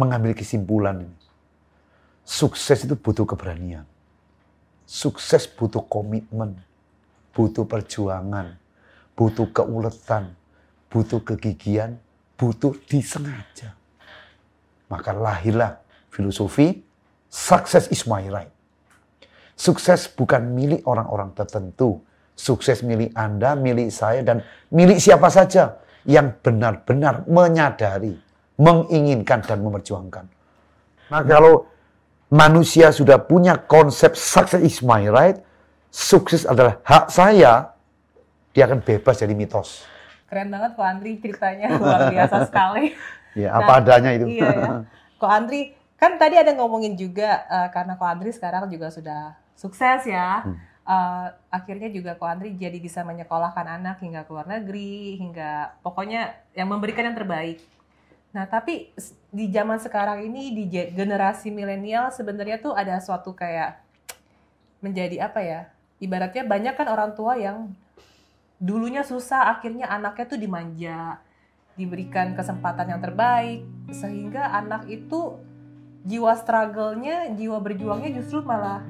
[0.01, 1.17] mengambil kesimpulan ini.
[2.27, 3.87] Sukses itu butuh keberanian.
[4.83, 6.59] Sukses butuh komitmen,
[7.31, 8.59] butuh perjuangan,
[9.15, 10.35] butuh keuletan,
[10.91, 11.95] butuh kegigihan,
[12.35, 13.79] butuh disengaja.
[14.91, 15.79] Maka lahirlah
[16.11, 16.83] filosofi
[17.31, 18.51] success is my right.
[19.55, 22.03] Sukses bukan milik orang-orang tertentu.
[22.37, 28.13] Sukses milik Anda, milik saya, dan milik siapa saja yang benar-benar menyadari,
[28.61, 30.25] menginginkan, dan memperjuangkan.
[31.09, 31.65] Nah kalau
[32.31, 35.39] manusia sudah punya konsep success is my right,
[35.91, 37.71] sukses adalah hak saya,
[38.51, 39.87] dia akan bebas dari mitos.
[40.27, 42.87] Keren banget kok Andri ceritanya luar biasa sekali.
[43.37, 44.33] Ya, apa adanya itu.
[44.33, 44.73] Iya ya.
[45.21, 50.09] Kok Andri kan tadi ada ngomongin juga eh, karena Kok Andri sekarang juga sudah sukses
[50.09, 50.41] ya.
[50.41, 50.57] Hmm.
[50.89, 56.33] Eh, akhirnya juga Kok Andri jadi bisa menyekolahkan anak hingga ke luar negeri, hingga pokoknya
[56.57, 57.61] yang memberikan yang terbaik.
[58.37, 58.93] Nah, tapi
[59.33, 63.81] di zaman sekarang ini di ge- generasi milenial sebenarnya tuh ada suatu kayak
[64.85, 65.61] menjadi apa ya?
[66.05, 67.73] Ibaratnya banyak kan orang tua yang
[68.61, 71.17] dulunya susah, akhirnya anaknya tuh dimanja,
[71.81, 75.41] diberikan kesempatan yang terbaik, sehingga anak itu
[76.05, 78.85] jiwa struggle-nya, jiwa berjuangnya justru malah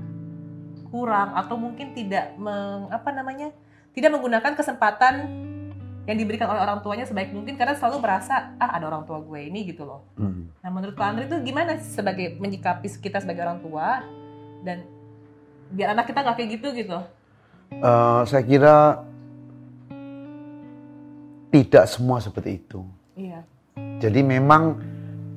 [0.91, 3.55] kurang atau mungkin tidak meng, apa namanya?
[3.95, 5.46] tidak menggunakan kesempatan
[6.07, 9.40] yang diberikan oleh orang tuanya sebaik mungkin karena selalu merasa ah ada orang tua gue
[9.42, 10.07] ini gitu loh.
[10.14, 10.55] Hmm.
[10.62, 14.07] Nah menurut Pak Andri itu gimana sebagai menyikapi kita sebagai orang tua
[14.62, 14.87] dan
[15.75, 16.99] biar anak kita nggak kayak gitu gitu?
[17.75, 19.03] Eh, saya kira
[21.51, 22.87] tidak semua seperti itu.
[23.19, 23.42] Iya.
[23.99, 24.79] Jadi memang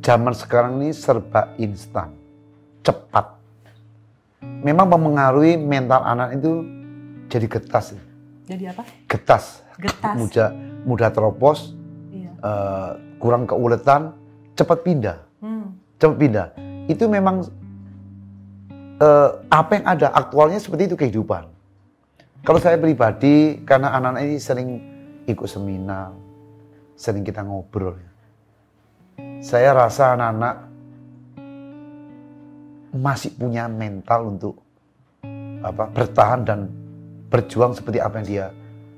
[0.06, 2.14] zaman sekarang ini serba instan,
[2.86, 3.42] cepat.
[4.40, 6.64] memang mempengaruhi mental anak itu
[7.32, 7.96] jadi getas.
[8.50, 8.82] Jadi apa?
[9.06, 9.62] Getas.
[9.78, 10.16] Getas.
[10.18, 10.50] Mudah
[10.84, 11.78] mudah teropos,
[12.10, 12.34] Iya.
[12.34, 14.18] eh, kurang keuletan,
[14.58, 15.18] cepat pindah.
[15.38, 15.78] Hmm.
[16.02, 16.48] Cepat pindah.
[16.90, 17.46] Itu memang
[19.00, 21.46] eh, apa yang ada aktualnya seperti itu kehidupan.
[22.44, 24.70] Kalau saya pribadi, karena anak-anak ini sering
[25.24, 26.12] ikut seminar,
[26.98, 27.96] sering kita ngobrol.
[29.40, 30.56] Saya rasa anak-anak
[32.96, 34.56] masih punya mental untuk
[35.60, 36.60] apa bertahan dan
[37.30, 38.46] berjuang seperti apa yang dia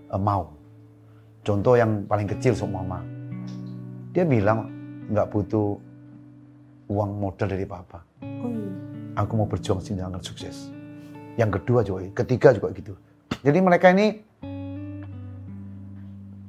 [0.09, 0.55] eh, mau.
[1.41, 3.01] Contoh yang paling kecil mama,
[4.13, 4.69] dia bilang
[5.09, 5.75] nggak butuh
[6.91, 8.05] uang modal dari papa.
[8.21, 8.71] Oh, iya.
[9.19, 10.71] Aku mau berjuang sehingga akan sukses.
[11.35, 12.93] Yang kedua juga, ketiga juga gitu.
[13.41, 14.21] Jadi mereka ini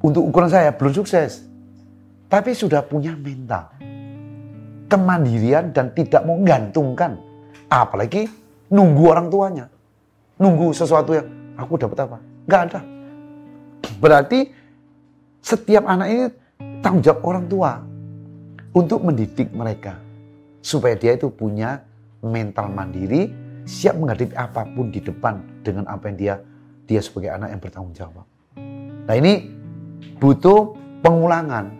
[0.02, 1.46] untuk ukuran saya belum sukses,
[2.28, 3.72] tapi sudah punya mental
[4.92, 7.16] kemandirian dan tidak mau menggantungkan,
[7.72, 8.28] apalagi
[8.68, 9.66] nunggu orang tuanya,
[10.36, 12.80] nunggu sesuatu yang aku dapat apa, nggak ada.
[13.98, 14.50] Berarti
[15.42, 16.24] setiap anak ini
[16.82, 17.72] tanggung jawab orang tua
[18.72, 19.98] untuk mendidik mereka
[20.62, 21.82] supaya dia itu punya
[22.22, 23.30] mental mandiri,
[23.66, 26.34] siap menghadapi apa pun di depan dengan apa yang dia
[26.86, 28.26] dia sebagai anak yang bertanggung jawab.
[29.06, 29.50] Nah ini
[30.22, 31.74] butuh pengulangan,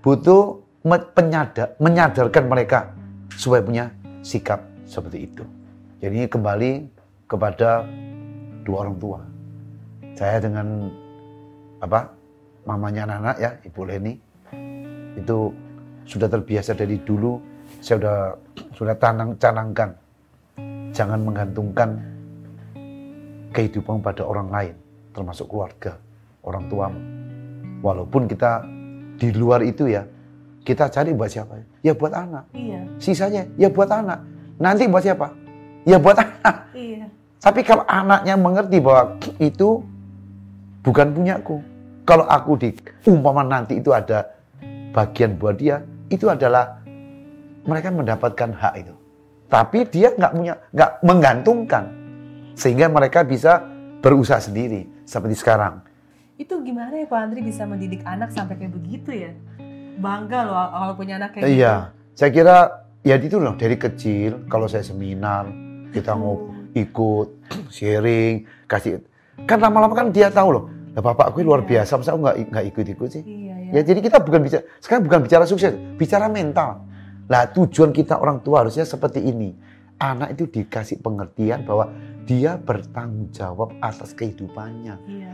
[0.00, 0.64] butuh
[1.12, 2.78] penyadar, menyadarkan mereka
[3.36, 3.84] supaya punya
[4.24, 5.44] sikap seperti itu.
[6.00, 6.70] Jadi kembali
[7.26, 7.84] kepada
[8.66, 9.20] dua orang tua.
[10.18, 10.90] Saya dengan
[11.78, 12.10] apa
[12.66, 14.12] mamanya anak-anak ya Ibu Leni
[15.14, 15.38] itu
[16.02, 17.38] sudah terbiasa dari dulu.
[17.78, 18.18] Saya sudah
[18.74, 19.90] sudah tanang canangkan.
[20.90, 21.90] Jangan menggantungkan
[23.54, 24.74] kehidupan pada orang lain
[25.12, 25.96] termasuk keluarga
[26.44, 27.00] orang tuamu.
[27.84, 28.64] Walaupun kita
[29.16, 30.04] di luar itu ya
[30.66, 31.56] kita cari buat siapa?
[31.80, 32.50] Ya buat anak.
[32.52, 32.80] Iya.
[32.98, 34.20] sisanya ya buat anak.
[34.56, 35.30] Nanti buat siapa?
[35.84, 36.56] Ya buat anak.
[36.72, 37.06] Iya.
[37.40, 39.84] Tapi kalau anaknya mengerti bahwa itu
[40.86, 41.58] bukan punyaku.
[42.06, 42.70] Kalau aku di
[43.10, 44.30] umpama nanti itu ada
[44.94, 46.78] bagian buat dia, itu adalah
[47.66, 48.94] mereka mendapatkan hak itu.
[49.50, 51.84] Tapi dia nggak punya, nggak menggantungkan,
[52.54, 53.58] sehingga mereka bisa
[53.98, 55.82] berusaha sendiri seperti sekarang.
[56.38, 59.34] Itu gimana ya Pak Andri bisa mendidik anak sampai kayak begitu ya?
[59.98, 61.58] Bangga loh kalau punya anak kayak gitu.
[61.58, 61.74] Iya,
[62.14, 62.56] saya kira
[63.02, 65.50] ya itu loh dari kecil kalau saya seminar
[65.90, 67.28] kita ngobrol ikut
[67.72, 69.00] sharing kasih
[69.48, 72.64] kan lama-lama kan dia tahu loh lah bapak gue luar biasa masa aku nggak nggak
[72.72, 73.70] ikut-ikut sih Iya, iya.
[73.76, 76.84] ya jadi kita bukan bicara sekarang bukan bicara sukses bicara mental
[77.26, 79.52] lah tujuan kita orang tua harusnya seperti ini
[79.96, 81.92] anak itu dikasih pengertian bahwa
[82.24, 85.32] dia bertanggung jawab atas kehidupannya Iya.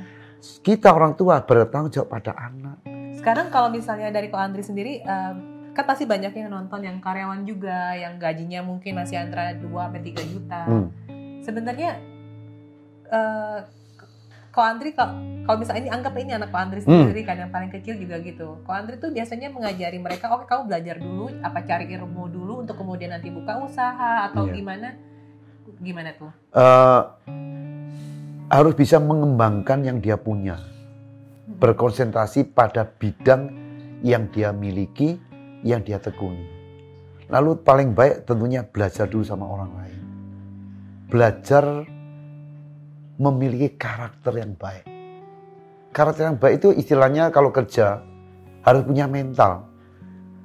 [0.62, 5.34] kita orang tua bertanggung jawab pada anak Sekarang kalau misalnya dari Ko Andri sendiri, em,
[5.78, 10.02] kan pasti banyak yang nonton yang karyawan juga, yang gajinya mungkin masih antara 2 sampai
[10.02, 10.60] 3 juta.
[10.66, 10.90] Hmm.
[11.42, 11.90] Sebenarnya
[13.10, 13.60] eh
[14.52, 15.16] Ko Andri kalau
[15.48, 18.60] kalau misalnya ini anggap ini anak Ko Andri sendiri kan yang paling kecil juga gitu.
[18.62, 22.76] Ko Andri tuh biasanya mengajari mereka, oke kamu belajar dulu, apa cari ilmu dulu untuk
[22.76, 24.52] kemudian nanti buka usaha atau Iya.
[24.60, 24.88] gimana?
[25.80, 26.30] Gimana tuh?
[26.52, 27.02] eh,
[28.52, 30.60] harus bisa mengembangkan yang dia punya
[31.48, 33.48] berkonsentrasi pada bidang
[34.04, 35.16] yang dia miliki,
[35.64, 36.44] yang dia tekuni.
[37.32, 40.01] Lalu paling baik tentunya belajar dulu sama orang lain.
[41.12, 41.84] Belajar
[43.20, 44.88] memiliki karakter yang baik.
[45.92, 48.00] Karakter yang baik itu istilahnya kalau kerja
[48.64, 49.68] harus punya mental.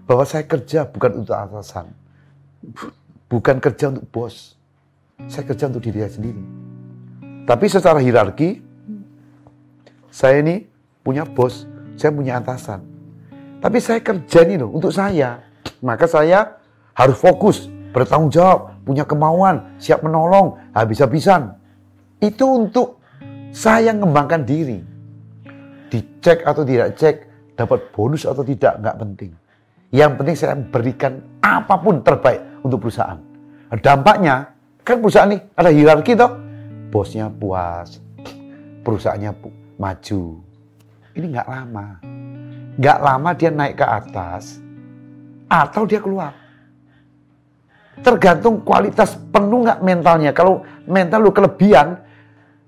[0.04, 1.88] Bahwa saya kerja bukan untuk atasan.
[3.32, 4.60] Bukan kerja untuk bos.
[5.32, 6.44] Saya kerja untuk diri saya sendiri.
[7.48, 8.60] Tapi secara hierarki,
[10.12, 10.68] saya ini
[11.00, 11.64] punya bos,
[11.96, 12.84] saya punya atasan.
[13.64, 15.48] Tapi saya kerja ini loh untuk saya.
[15.80, 16.60] Maka saya
[16.92, 21.60] harus fokus, bertanggung jawab, punya kemauan, siap menolong, habis-habisan.
[22.23, 23.04] Itu untuk
[23.52, 24.80] saya mengembangkan diri.
[25.91, 27.15] Dicek atau tidak cek,
[27.60, 29.32] dapat bonus atau tidak, nggak penting.
[29.91, 33.19] Yang penting saya berikan apa pun terbaik untuk perusahaan.
[33.84, 34.56] Dampaknya,
[34.88, 36.32] kan perusahaan ini ada hierarki toh.
[36.88, 38.00] Bosnya puas,
[38.88, 40.21] perusahaannya pu- maju.
[41.12, 41.88] Ini nggak lama.
[42.80, 44.63] Nggak lama dia naik ke atas,
[45.50, 46.47] atau dia keluar.
[48.06, 50.32] Tergantung kualitas penuh nggak mentalnya.
[50.32, 51.98] Kalau mental lu kelebihan,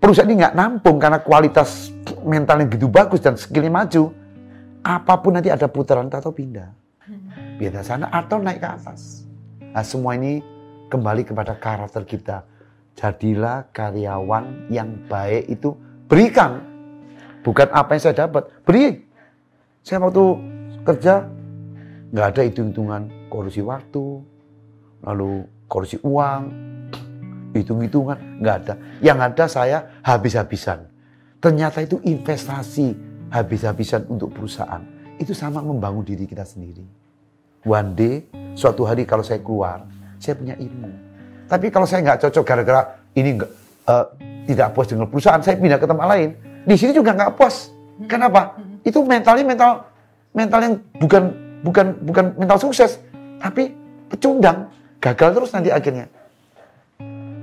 [0.01, 1.93] perusahaan ini nggak nampung karena kualitas
[2.25, 4.11] mental yang gitu bagus dan skillnya maju.
[4.81, 6.71] Apa pun nanti ada putaran atau pindah.
[7.59, 9.27] Pindah sana atau naik ke atas.
[9.59, 10.39] Nah semua ini
[10.89, 12.47] kembali kepada karakter kita.
[12.97, 15.75] Jadilah karyawan yang baik itu
[16.09, 16.63] berikan.
[17.45, 18.99] Bukan apa yang saya dapat, beri.
[19.83, 20.25] Saya waktu
[20.83, 21.23] kerja
[22.11, 24.19] nggak ada hitung-hitungan korupsi waktu,
[25.03, 26.71] lalu korupsi uang.
[27.49, 28.73] hitung-hitungan, nggak ada.
[29.01, 30.85] Yang ada saya habis-habisan.
[31.41, 32.93] Ternyata itu investasi
[33.33, 34.85] habis-habisan untuk perusahaan.
[35.17, 36.85] Itu sama membangun diri kita sendiri.
[37.65, 39.81] One day, suatu hari kalau saya keluar,
[40.21, 40.91] saya punya ilmu.
[41.49, 42.81] Tapi kalau saya nggak cocok gara-gara
[43.17, 43.51] ini nggak
[43.89, 44.05] uh,
[44.45, 46.29] tidak puas dengan perusahaan, saya pindah ke tempat lain.
[46.69, 47.73] Di sini juga nggak puas.
[48.05, 48.55] Kenapa?
[48.85, 49.71] Itu mentalnya mental
[50.31, 51.23] mental yang bukan
[51.65, 53.01] bukan bukan mental sukses,
[53.41, 53.73] tapi
[54.07, 56.07] pecundang, gagal terus nanti akhirnya.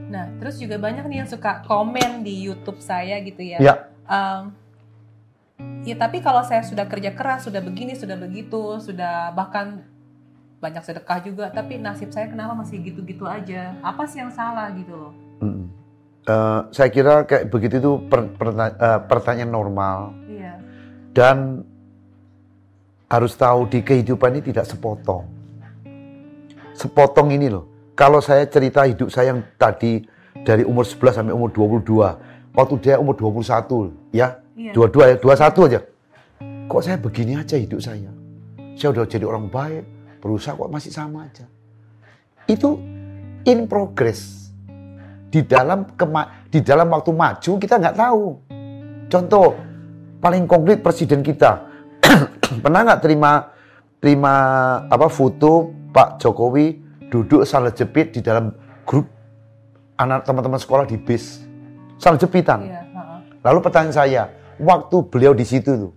[0.07, 3.59] Nah, terus juga banyak nih yang suka komen di YouTube saya gitu ya.
[3.59, 3.75] Ya.
[4.07, 4.55] Um,
[5.83, 9.83] ya tapi kalau saya sudah kerja keras, sudah begini, sudah begitu, sudah bahkan
[10.57, 13.77] banyak sedekah juga, tapi nasib saya kenapa masih gitu-gitu aja?
[13.85, 15.13] Apa sih yang salah gitu loh?
[15.43, 15.69] Mm.
[16.27, 19.99] Uh, saya kira kayak begitu itu per, pertanya, uh, pertanyaan normal.
[20.27, 20.59] Iya.
[21.15, 21.63] Dan
[23.07, 25.36] harus tahu di kehidupan ini tidak sepotong.
[26.77, 27.93] Sepotong ini loh.
[27.97, 30.05] Kalau saya cerita hidup saya yang tadi
[30.45, 34.73] dari umur 11 sampai umur 22, waktu dia umur 21, ya, Iya.
[34.77, 35.81] dua-dua ya, 21 aja.
[36.69, 38.13] Kok saya begini aja hidup saya?
[38.77, 39.85] Saya udah jadi orang baik,
[40.21, 41.49] berusaha kok masih sama aja.
[42.45, 42.77] Itu
[43.49, 44.53] in progress.
[45.33, 48.25] Di dalam kema di dalam waktu maju kita nggak tahu.
[49.09, 49.57] Contoh
[50.21, 51.65] paling konkret presiden kita
[52.65, 53.53] pernah nggak terima
[54.01, 54.33] terima
[54.89, 56.77] apa foto Pak Jokowi
[57.09, 58.53] duduk salah jepit di dalam
[58.85, 59.09] grup
[59.97, 61.41] anak teman-teman sekolah di bis
[61.97, 62.69] salah jepitan.
[62.69, 63.19] Iya, heeh.
[63.41, 64.23] Lalu pertanyaan saya,
[64.61, 65.93] waktu beliau di situ tuh,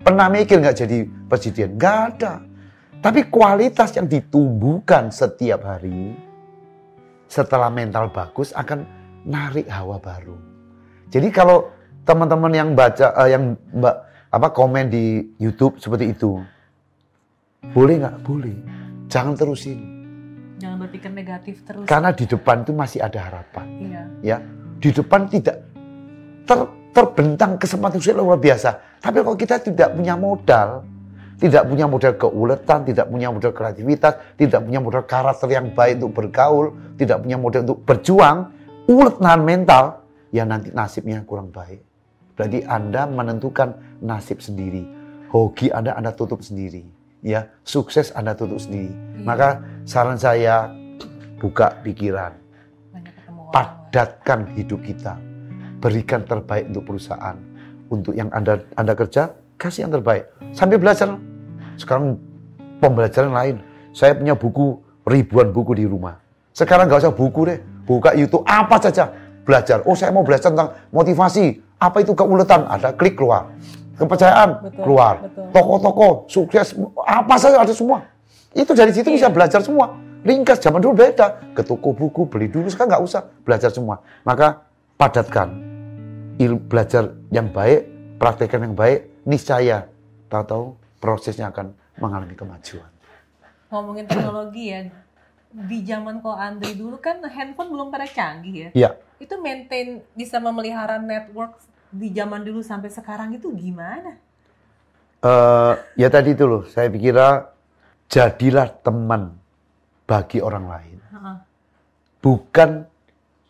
[0.00, 1.76] pernah mikir nggak jadi presiden?
[1.76, 2.40] Nggak ada.
[3.04, 6.16] Tapi kualitas yang ditumbuhkan setiap hari,
[7.28, 8.88] setelah mental bagus akan
[9.28, 10.38] narik hawa baru.
[11.12, 11.68] Jadi kalau
[12.08, 13.96] teman-teman yang baca, eh, yang mbak
[14.32, 16.40] apa komen di YouTube seperti itu,
[17.76, 18.16] boleh nggak?
[18.24, 18.81] Boleh.
[19.12, 19.78] Jangan terusin.
[20.56, 21.84] Jangan berpikir negatif terus.
[21.84, 23.66] Karena di depan itu masih ada harapan.
[23.76, 24.02] Iya.
[24.24, 24.36] ya
[24.82, 25.62] di depan tidak
[26.42, 26.58] ter,
[26.90, 28.98] terbentang kesempatan sosial luar biasa.
[28.98, 30.82] Tapi kalau kita tidak punya modal,
[31.38, 36.12] tidak punya modal keuletan, tidak punya modal kreativitas, tidak punya modal karakter yang baik untuk
[36.22, 38.38] bergaul, tidak punya modal untuk berjuang,
[38.86, 39.84] ulet nahan mental,
[40.30, 41.82] ya nanti nasibnya kurang baik.
[42.38, 44.86] Berarti Anda menentukan nasib sendiri.
[45.30, 47.01] Hoki Anda Anda tutup sendiri.
[47.22, 48.90] Ya, sukses Anda tutup sendiri.
[48.90, 49.22] Iya.
[49.22, 49.48] Maka
[49.86, 50.66] saran saya
[51.38, 52.34] buka pikiran,
[53.54, 55.14] padatkan hidup kita.
[55.78, 57.38] Berikan terbaik untuk perusahaan.
[57.86, 60.26] Untuk yang Anda Anda kerja, kasih yang terbaik.
[60.50, 61.14] Sambil belajar.
[61.78, 62.18] Sekarang
[62.82, 63.56] pembelajaran lain.
[63.94, 66.18] Saya punya buku, ribuan buku di rumah.
[66.50, 67.58] Sekarang nggak usah buku deh.
[67.86, 69.14] Buka YouTube, apa saja.
[69.46, 69.82] Belajar.
[69.86, 71.58] Oh saya mau belajar tentang motivasi.
[71.78, 72.66] Apa itu keuletan?
[72.66, 73.50] Ada klik keluar.
[74.02, 75.14] Kepercayaan Betul, keluar.
[75.54, 76.74] Toko-toko, sukses,
[77.06, 78.02] apa saja ada semua.
[78.50, 79.34] Itu dari situ bisa Iya.
[79.34, 79.94] belajar semua.
[80.26, 81.54] Ringkas, zaman dulu beda.
[81.54, 82.66] Ke toko buku, beli dulu.
[82.66, 84.02] Sekarang nggak usah belajar semua.
[84.26, 84.66] Maka
[84.98, 85.54] padatkan.
[86.42, 87.86] Il, belajar yang baik,
[88.18, 89.86] praktekkan yang baik, niscaya.
[90.26, 91.70] Tahu-tahu prosesnya akan
[92.02, 92.88] mengalami kemajuan.
[93.70, 94.90] Ngomongin teknologi ya.
[95.52, 98.68] Di zaman ko Andri dulu kan handphone belum pada canggih ya.
[98.72, 98.90] Iya.
[99.22, 101.60] Itu maintain bisa memelihara network
[101.92, 104.16] di zaman dulu sampai sekarang itu gimana?
[105.22, 107.14] Eh, ya tadi itu loh, saya pikir
[108.08, 109.36] jadilah teman
[110.08, 110.98] bagi orang lain.
[112.18, 112.88] Bukan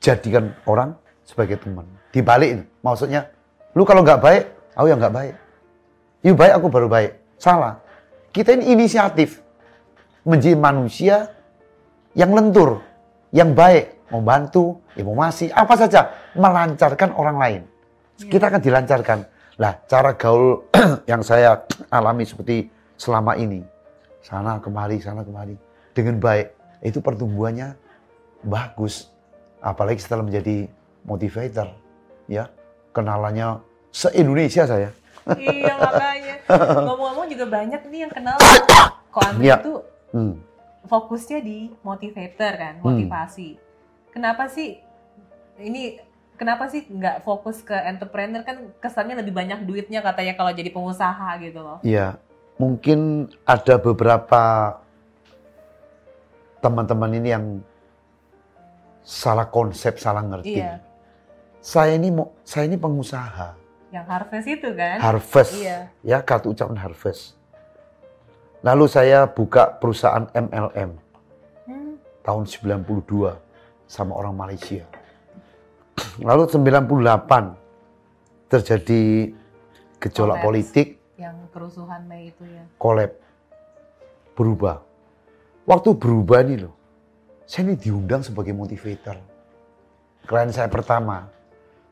[0.02, 1.86] jadikan orang sebagai teman.
[2.12, 3.30] Dibalik ini, maksudnya,
[3.72, 4.44] lu kalau nggak baik,
[4.76, 5.34] aku yang nggak baik.
[6.22, 7.18] You baik, aku baru baik.
[7.40, 7.80] Salah.
[8.30, 9.42] Kita ini inisiatif.
[10.22, 11.34] Menjadi manusia
[12.14, 12.78] yang lentur,
[13.34, 17.62] yang baik, membantu, informasi, apa saja, melancarkan orang lain.
[18.28, 19.18] Kita akan dilancarkan.
[19.56, 20.66] Lah, cara gaul
[21.10, 23.60] yang saya alami seperti selama ini,
[24.20, 25.54] sana kemari, sana kemari,
[25.92, 27.74] dengan baik, itu pertumbuhannya
[28.42, 29.10] bagus.
[29.58, 30.66] Apalagi setelah menjadi
[31.02, 31.70] motivator,
[32.26, 32.48] ya,
[32.90, 34.90] kenalannya se-Indonesia saya.
[35.36, 36.34] iya makanya.
[36.48, 38.36] Ngomong-ngomong juga banyak nih yang kenal
[39.14, 39.56] ko Andri Iya.
[39.60, 39.74] itu
[40.12, 40.44] Hmm.
[40.84, 43.56] fokusnya di motivator kan, motivasi.
[44.12, 44.76] Kenapa sih
[45.56, 45.96] ini
[46.42, 51.38] kenapa sih nggak fokus ke entrepreneur kan kesannya lebih banyak duitnya katanya kalau jadi pengusaha
[51.38, 51.78] gitu loh.
[51.86, 52.18] Iya,
[52.58, 54.74] mungkin ada beberapa
[56.58, 57.46] teman-teman ini yang
[59.06, 60.58] salah konsep, salah ngerti.
[60.58, 60.82] Iya.
[61.62, 63.54] Saya ini mau, saya ini pengusaha,
[63.94, 64.98] Yang harvest itu kan?
[64.98, 65.78] harvest, Iya.
[66.02, 67.38] ya kartu ucapan harvest.
[68.66, 70.90] Lalu saya buka perusahaan MLM
[71.66, 71.94] Hmm,
[72.26, 73.38] tahun 92
[73.86, 74.82] sama orang Malaysia.
[76.20, 79.32] Lalu 98 terjadi
[79.96, 82.64] gejolak politik, yang kerusuhan Mei itu ya.
[82.76, 83.16] collab,
[84.36, 84.84] berubah.
[85.64, 86.74] Waktu berubah nih loh,
[87.48, 89.16] saya ini diundang sebagai motivator.
[90.22, 91.32] klien saya pertama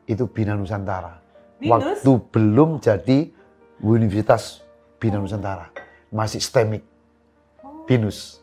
[0.05, 1.17] itu Bina Nusantara.
[1.57, 1.71] Binus?
[1.71, 3.31] Waktu belum jadi
[3.81, 4.61] Universitas
[5.01, 5.73] Bina Nusantara,
[6.13, 6.83] masih STEMIC.
[7.65, 8.37] Oh, Binus.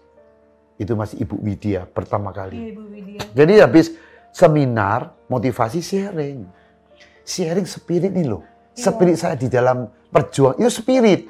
[0.79, 2.59] Itu masih Ibu Widya pertama iya, kali.
[2.75, 3.21] Ibu Widya.
[3.35, 3.87] Jadi habis
[4.31, 6.45] seminar motivasi sharing.
[7.23, 8.43] Sharing spirit ini loh.
[8.75, 8.89] Iya.
[8.89, 11.29] Spirit saya di dalam perjuang itu spirit.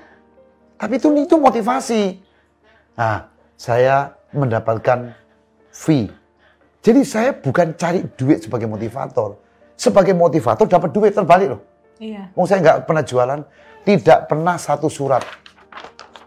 [0.79, 2.03] Tapi itu itu motivasi.
[2.95, 3.27] Nah,
[3.59, 5.11] saya mendapatkan
[5.75, 6.07] fee.
[6.79, 9.43] Jadi saya bukan cari duit sebagai motivator.
[9.75, 11.63] Sebagai motivator dapat duit terbalik loh.
[11.99, 12.31] Iya.
[12.39, 13.41] Mau saya nggak pernah jualan,
[13.83, 15.27] tidak pernah satu surat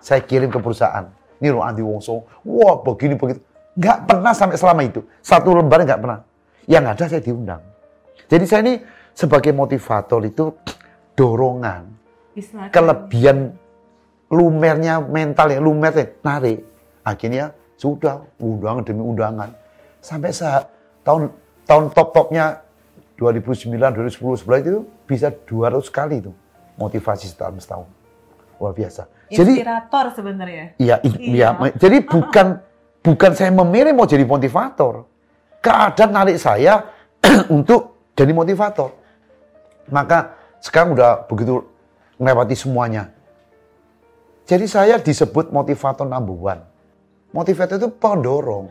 [0.03, 1.07] saya kirim ke perusahaan.
[1.39, 3.39] Ini loh Andi Wongso, wah begini begitu.
[3.79, 4.99] Nggak pernah sampai selama itu.
[5.23, 6.19] Satu lembar nggak pernah.
[6.69, 7.61] Yang ada saya diundang.
[8.27, 8.75] Jadi saya ini
[9.11, 10.55] sebagai motivator itu
[11.15, 11.83] dorongan,
[12.37, 12.71] Istilahnya.
[12.71, 13.37] kelebihan
[14.31, 16.63] lumernya mental ya, lumernya narik.
[17.03, 19.49] Akhirnya sudah undangan demi undangan.
[19.99, 20.69] Sampai saat
[21.03, 21.33] tahun
[21.65, 22.61] tahun top-topnya
[23.17, 26.31] 2009, 2010, 11 itu bisa 200 kali itu
[26.79, 27.89] motivasi setahun setahun.
[28.57, 29.05] Luar biasa.
[29.29, 30.65] Jadi Inspirator sebenarnya.
[30.77, 31.57] Iya, Iya.
[31.57, 31.71] iya.
[31.77, 32.61] Jadi bukan
[33.01, 35.05] bukan saya memilih mau jadi motivator.
[35.61, 36.89] Keadaan narik saya
[37.55, 38.91] untuk jadi motivator.
[39.93, 41.61] Maka sekarang udah begitu
[42.17, 43.13] melewati semuanya.
[44.45, 46.65] Jadi saya disebut motivator number.
[47.31, 48.67] Motivator itu pendorong.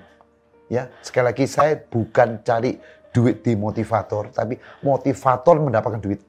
[0.70, 2.78] Ya, sekali lagi saya bukan cari
[3.10, 4.54] duit di motivator, tapi
[4.86, 6.22] motivator mendapatkan duit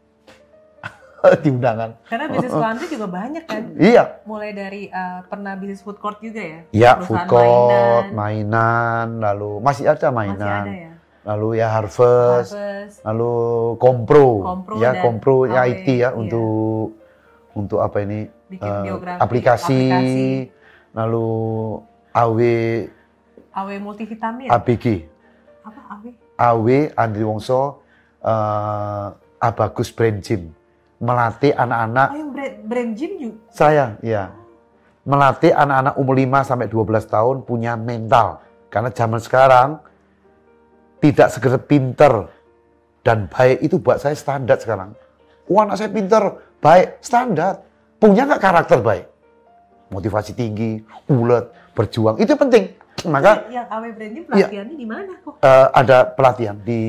[1.43, 1.89] di undangan.
[2.09, 3.63] Karena bisnis country juga banyak kan.
[3.77, 6.59] Iya, Mulai dari eh, pernah bisnis food court juga ya.
[6.73, 9.07] Ya, Perusahaan food court, mainan.
[9.13, 10.37] mainan, lalu masih ada mainan.
[10.37, 10.91] Masih ada ya.
[11.21, 12.97] Lalu ya harvest, Harvest.
[13.05, 13.33] lalu
[13.77, 16.09] kompro, Kompro ya dan kompro ya AW, IT ya iya.
[16.17, 16.97] untuk
[17.53, 20.25] untuk apa ini Bikin biografi, aplikasi, aplikasi.
[20.97, 21.27] lalu
[22.09, 22.39] AW
[23.53, 24.49] AW multivitamin.
[24.49, 25.05] ABG,
[25.61, 26.05] Apa AW?
[26.41, 26.67] AW
[26.97, 27.85] Andri Wongso
[28.17, 29.07] eh,
[29.37, 30.49] Abagus Brain Gym
[31.01, 33.37] melatih anak-anak Oh yang brand, brand gym juga.
[33.49, 34.29] Saya, ya.
[35.01, 38.37] Melatih anak-anak umur 5 sampai 12 tahun punya mental.
[38.69, 39.69] Karena zaman sekarang
[41.01, 42.29] tidak sekedar pinter
[43.01, 44.93] dan baik itu buat saya standar sekarang.
[45.49, 46.21] Wah, anak saya pinter,
[46.61, 47.65] baik, standar.
[47.97, 49.05] Punya nggak karakter baik?
[49.89, 50.79] Motivasi tinggi,
[51.09, 52.77] ulet, berjuang, itu penting.
[53.01, 54.29] Maka yang AW brand gym Iya.
[54.29, 55.33] pelatihannya di mana kok?
[55.41, 56.81] eh, ada pelatihan di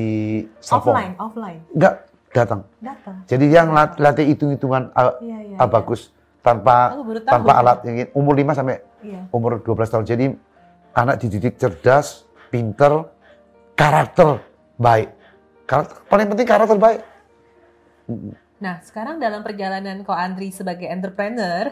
[0.61, 0.93] Serpong.
[0.93, 1.59] Offline, offline.
[1.73, 1.93] Nggak
[2.33, 2.61] datang.
[2.81, 3.15] Datang.
[3.29, 4.89] Jadi yang lat- latih hitung-hitungan
[5.21, 5.61] iya.
[5.61, 6.09] ah, bagus
[6.43, 7.23] tanpa tahu.
[7.23, 9.27] tanpa alat yang umur 5 sampai Iya.
[9.31, 10.05] umur 12 tahun.
[10.07, 10.25] Jadi
[10.95, 13.07] anak dididik cerdas, pinter,
[13.77, 14.43] karakter
[14.75, 15.11] baik.
[15.63, 16.99] Karakter, paling penting karakter baik.
[18.59, 21.71] Nah, sekarang dalam perjalanan Ko Andri sebagai entrepreneur,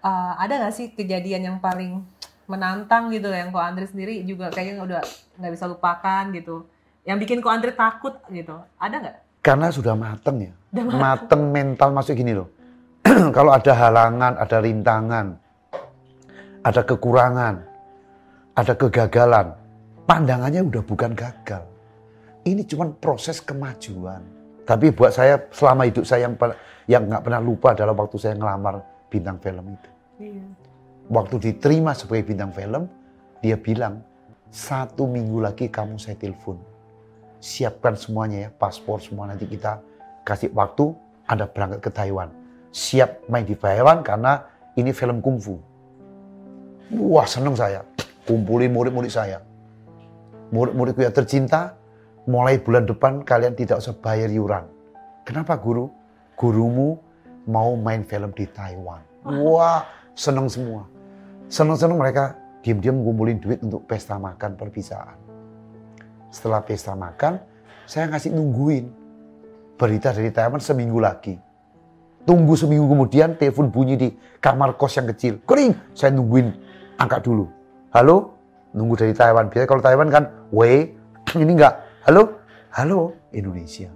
[0.00, 2.04] uh, ada nggak sih kejadian yang paling
[2.48, 5.02] menantang gitu yang Ko Andri sendiri juga kayaknya udah
[5.40, 6.68] nggak bisa lupakan gitu,
[7.04, 9.16] yang bikin Ko Andri takut gitu, ada nggak?
[9.42, 10.52] Karena sudah mateng ya.
[10.72, 12.48] Udah Mateng mental masuk gini loh.
[13.36, 15.26] Kalau ada halangan, ada rintangan,
[16.62, 17.54] ada kekurangan,
[18.54, 19.46] ada kegagalan,
[20.06, 21.66] pandangannya udah bukan gagal.
[22.46, 24.22] Ini cuma proses kemajuan.
[24.62, 26.38] Tapi buat saya selama hidup saya yang
[26.86, 28.78] yang nggak pernah lupa adalah waktu saya ngelamar
[29.10, 29.90] bintang film itu.
[30.22, 30.46] Iya.
[31.10, 32.86] Waktu diterima sebagai bintang film,
[33.42, 34.06] dia bilang
[34.54, 36.71] satu minggu lagi kamu saya telepon.
[37.42, 39.82] Siapkan semuanya ya, paspor semua nanti kita
[40.22, 40.94] kasih waktu
[41.26, 42.30] Anda berangkat ke Taiwan.
[42.70, 44.46] Siap main di Taiwan karena
[44.78, 45.58] ini film kungfu.
[46.94, 47.82] Wah seneng saya,
[48.30, 49.42] kumpulin murid-murid saya.
[50.54, 51.74] Murid-muridku yang tercinta,
[52.30, 54.62] mulai bulan depan kalian tidak usah bayar iuran.
[55.26, 55.90] Kenapa guru?
[56.38, 56.94] Gurumu
[57.50, 59.02] mau main film di Taiwan.
[59.26, 59.82] Wah,
[60.14, 60.86] seneng semua.
[61.50, 65.18] Seneng-seneng mereka diam-diam ngumpulin duit untuk pesta makan perpisahan.
[66.32, 67.36] Setelah pesta makan,
[67.84, 68.88] saya ngasih nungguin
[69.76, 71.36] berita dari Taiwan seminggu lagi.
[72.24, 74.08] Tunggu seminggu kemudian telepon bunyi di
[74.40, 75.44] kamar kos yang kecil.
[75.44, 76.48] Kering, saya nungguin
[76.96, 77.44] angkat dulu.
[77.92, 78.32] Halo,
[78.72, 79.52] nunggu dari Taiwan.
[79.52, 80.88] Biasanya kalau Taiwan kan, weh,
[81.42, 81.84] ini enggak.
[82.08, 82.40] Halo,
[82.72, 83.92] halo, Indonesia.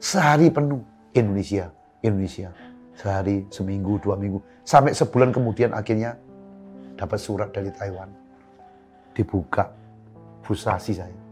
[0.00, 0.80] Sehari penuh,
[1.12, 1.68] Indonesia,
[2.00, 2.48] Indonesia.
[2.96, 4.40] Sehari, seminggu, dua minggu.
[4.64, 6.16] Sampai sebulan kemudian akhirnya
[6.96, 8.08] dapat surat dari Taiwan.
[9.12, 9.68] Dibuka,
[10.40, 11.25] frustasi saya.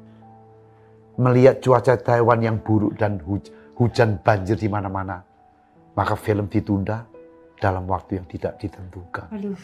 [1.14, 5.22] Melihat cuaca Taiwan yang buruk dan huj- hujan banjir di mana-mana.
[5.94, 7.06] Maka film ditunda
[7.62, 9.30] dalam waktu yang tidak ditentukan.
[9.30, 9.54] Aduh,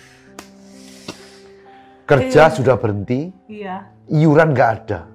[2.06, 2.54] Kerja Iya.
[2.54, 3.86] sudah berhenti, iya.
[4.10, 5.06] iuran nggak ada.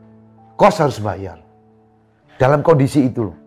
[0.56, 1.44] Kos harus bayar.
[2.40, 3.38] Dalam kondisi itu loh,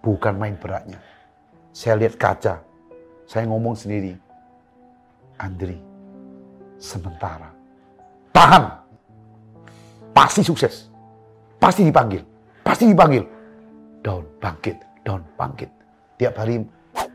[0.00, 0.96] bukan main beratnya.
[1.76, 2.64] Saya lihat kaca,
[3.28, 4.16] saya ngomong sendiri,
[5.36, 5.76] Andri,
[6.80, 7.52] sementara,
[8.32, 8.72] tahan,
[10.16, 10.88] pasti sukses,
[11.66, 12.22] pasti dipanggil.
[12.62, 13.26] pasti dipanggil.
[14.06, 15.66] Down, bangkit, down, bangkit.
[16.14, 16.62] Tiap hari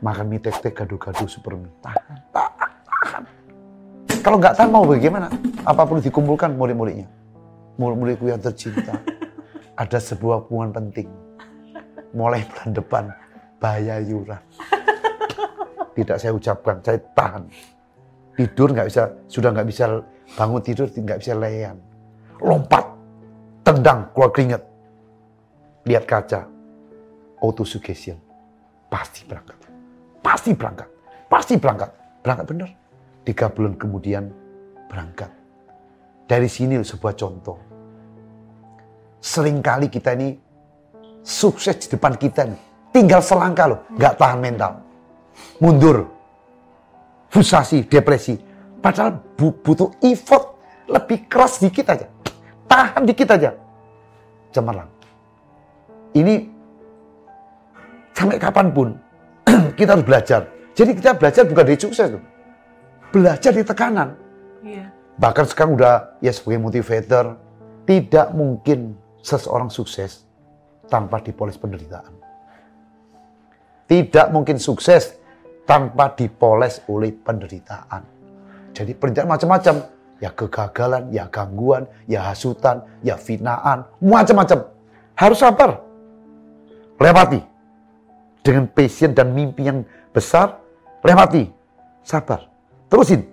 [0.03, 1.71] makan mie tek-tek, gado-gado, super mie.
[1.79, 3.23] Tahan, tahan, tahan.
[4.19, 5.31] Kalau nggak tahan mau bagaimana?
[5.63, 7.07] Apa perlu dikumpulkan murid-muridnya?
[7.79, 8.99] Murid-muridku yang tercinta.
[9.79, 11.07] Ada sebuah hubungan penting.
[12.11, 13.03] Mulai bulan depan,
[13.63, 14.43] bayar yuran.
[15.95, 17.47] Tidak saya ucapkan, saya tahan.
[18.35, 20.03] Tidur nggak bisa, sudah nggak bisa
[20.35, 21.79] bangun tidur, nggak bisa leyan.
[22.43, 22.83] Lompat,
[23.61, 24.61] tendang, keluar keringat.
[25.85, 26.45] Lihat kaca,
[27.41, 28.17] auto suggestion.
[28.91, 29.57] Pasti berangkat.
[30.21, 30.89] Pasti berangkat.
[31.31, 31.89] Pasti berangkat.
[32.21, 32.69] Berangkat benar.
[33.25, 34.29] Tiga bulan kemudian
[34.91, 35.31] berangkat.
[36.27, 37.57] Dari sini sebuah contoh.
[39.21, 40.33] Seringkali kita ini
[41.21, 42.61] sukses di depan kita nih.
[42.91, 44.83] Tinggal selangkah loh, nggak tahan mental.
[45.63, 46.09] Mundur.
[47.31, 48.35] Frustasi, depresi.
[48.81, 50.59] Padahal butuh effort
[50.89, 52.09] lebih keras dikit aja.
[52.71, 53.51] Tahan dikit aja.
[54.55, 54.87] Cemerlang.
[56.15, 56.47] Ini
[58.15, 58.95] sampai kapan pun
[59.79, 60.47] kita harus belajar.
[60.71, 62.23] Jadi kita belajar bukan dari sukses tuh.
[63.11, 64.15] Belajar di tekanan.
[64.63, 64.87] Iya.
[65.19, 67.35] Bahkan sekarang udah ya sebagai motivator,
[67.83, 70.23] tidak mungkin seseorang sukses
[70.87, 72.15] tanpa dipoles penderitaan.
[73.83, 75.19] Tidak mungkin sukses
[75.67, 78.03] tanpa dipoles oleh penderitaan.
[78.71, 79.75] Jadi penderitaan macam-macam.
[80.21, 84.69] Ya kegagalan, ya gangguan, ya hasutan, ya finaan, macam-macam.
[85.17, 85.81] Harus sabar.
[87.01, 87.41] Lewati.
[88.45, 89.81] Dengan passion dan mimpi yang
[90.13, 90.61] besar,
[91.01, 91.49] lewati.
[92.05, 92.45] Sabar.
[92.85, 93.25] Terusin.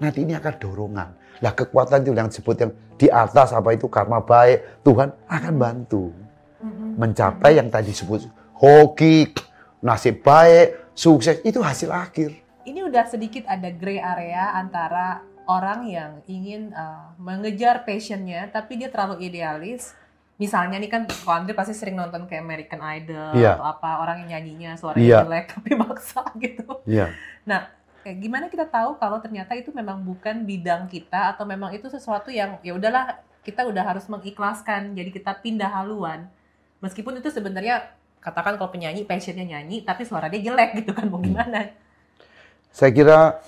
[0.00, 1.08] Nanti ini akan dorongan.
[1.44, 6.10] Lah kekuatan itu yang disebut yang di atas apa itu karma baik, Tuhan akan bantu.
[6.98, 8.26] Mencapai yang tadi disebut
[8.58, 9.30] hoki,
[9.84, 12.34] nasib baik, sukses, itu hasil akhir.
[12.66, 18.92] Ini udah sedikit ada gray area antara orang yang ingin uh, mengejar passionnya, tapi dia
[18.92, 19.96] terlalu idealis,
[20.36, 23.58] misalnya nih kan kalau Andre pasti sering nonton kayak American Idol yeah.
[23.58, 25.22] atau apa orang yang nyanyinya suaranya yeah.
[25.24, 26.68] jelek tapi maksa gitu.
[26.84, 27.10] Yeah.
[27.48, 27.66] Nah,
[28.06, 32.28] kayak gimana kita tahu kalau ternyata itu memang bukan bidang kita atau memang itu sesuatu
[32.28, 36.30] yang ya udahlah kita udah harus mengikhlaskan jadi kita pindah haluan.
[36.78, 37.90] Meskipun itu sebenarnya
[38.22, 41.74] katakan kalau penyanyi passionnya nyanyi tapi suara dia jelek gitu kan mau gimana?
[42.70, 43.40] Saya kira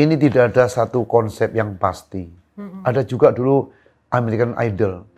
[0.00, 2.26] ini tidak ada satu konsep yang pasti.
[2.26, 2.82] -hmm.
[2.82, 3.70] Ada juga dulu
[4.10, 5.14] American Idol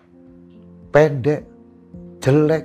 [0.97, 1.45] pendek,
[2.25, 2.65] jelek,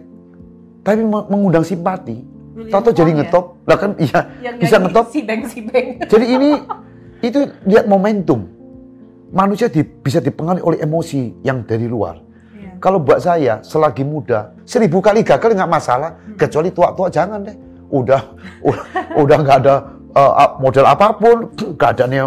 [0.87, 2.23] tapi mengundang simpati.
[2.71, 3.17] Toto jadi ya?
[3.23, 5.11] ngetop, lah kan iya yang bisa ngetop.
[5.11, 5.99] Si beng, si beng.
[6.03, 6.49] Jadi ini
[7.27, 8.47] itu lihat momentum.
[9.31, 12.19] Manusia di, bisa dipengaruhi oleh emosi yang dari luar.
[12.51, 12.75] Ya.
[12.83, 16.19] Kalau buat saya, selagi muda, seribu kali gagal nggak masalah.
[16.35, 17.55] Kecuali tua-tua jangan deh.
[17.91, 18.35] Udah,
[19.23, 19.75] udah nggak ada
[20.15, 21.51] uh, model apa pun,
[21.81, 22.25] keadaannya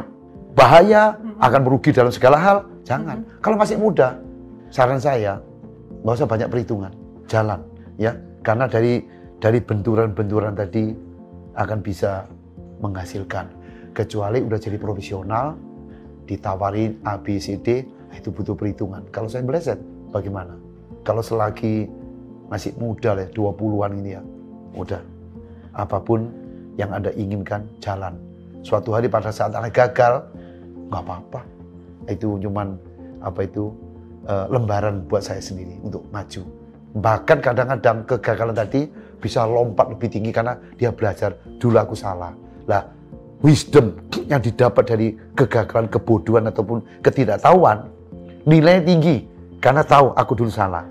[0.55, 2.57] bahaya, akan merugi dalam segala hal.
[2.85, 3.25] Jangan.
[3.41, 4.21] Kalau masih muda,
[4.69, 5.41] saran saya,
[6.05, 6.93] nggak usah banyak perhitungan,
[7.27, 7.61] jalan
[7.97, 8.13] ya.
[8.45, 9.01] Karena dari
[9.41, 10.93] dari benturan-benturan tadi
[11.57, 12.29] akan bisa
[12.85, 13.49] menghasilkan.
[13.95, 15.55] Kecuali udah jadi profesional,
[16.29, 19.07] ditawarin A, B, C, D, itu butuh perhitungan.
[19.15, 19.79] Kalau saya meleset,
[20.11, 20.59] bagaimana?
[21.07, 21.89] Kalau selagi
[22.51, 24.23] masih muda lah, 20-an ini ya,
[24.77, 25.03] udah.
[25.75, 26.44] Apa pun
[26.81, 28.19] yang Anda inginkan, jalan.
[28.65, 30.25] Suatu hari pada saat Anda gagal,
[30.91, 31.41] nggak apa-apa.
[32.11, 32.77] Itu cuman
[33.25, 33.73] apa itu
[34.29, 36.43] uh, lembaran buat saya sendiri untuk maju.
[36.95, 38.87] Bahkan kadang-kadang kegagalan tadi
[39.19, 42.31] bisa lompat lebih tinggi karena dia belajar dulu aku salah.
[42.71, 42.87] Lah,
[43.43, 43.97] wisdom
[44.31, 47.89] yang didapat dari kegagalan, kebodohan ataupun ketidaktahuan
[48.47, 49.27] nilai tinggi
[49.59, 50.85] karena tahu aku dulu salah.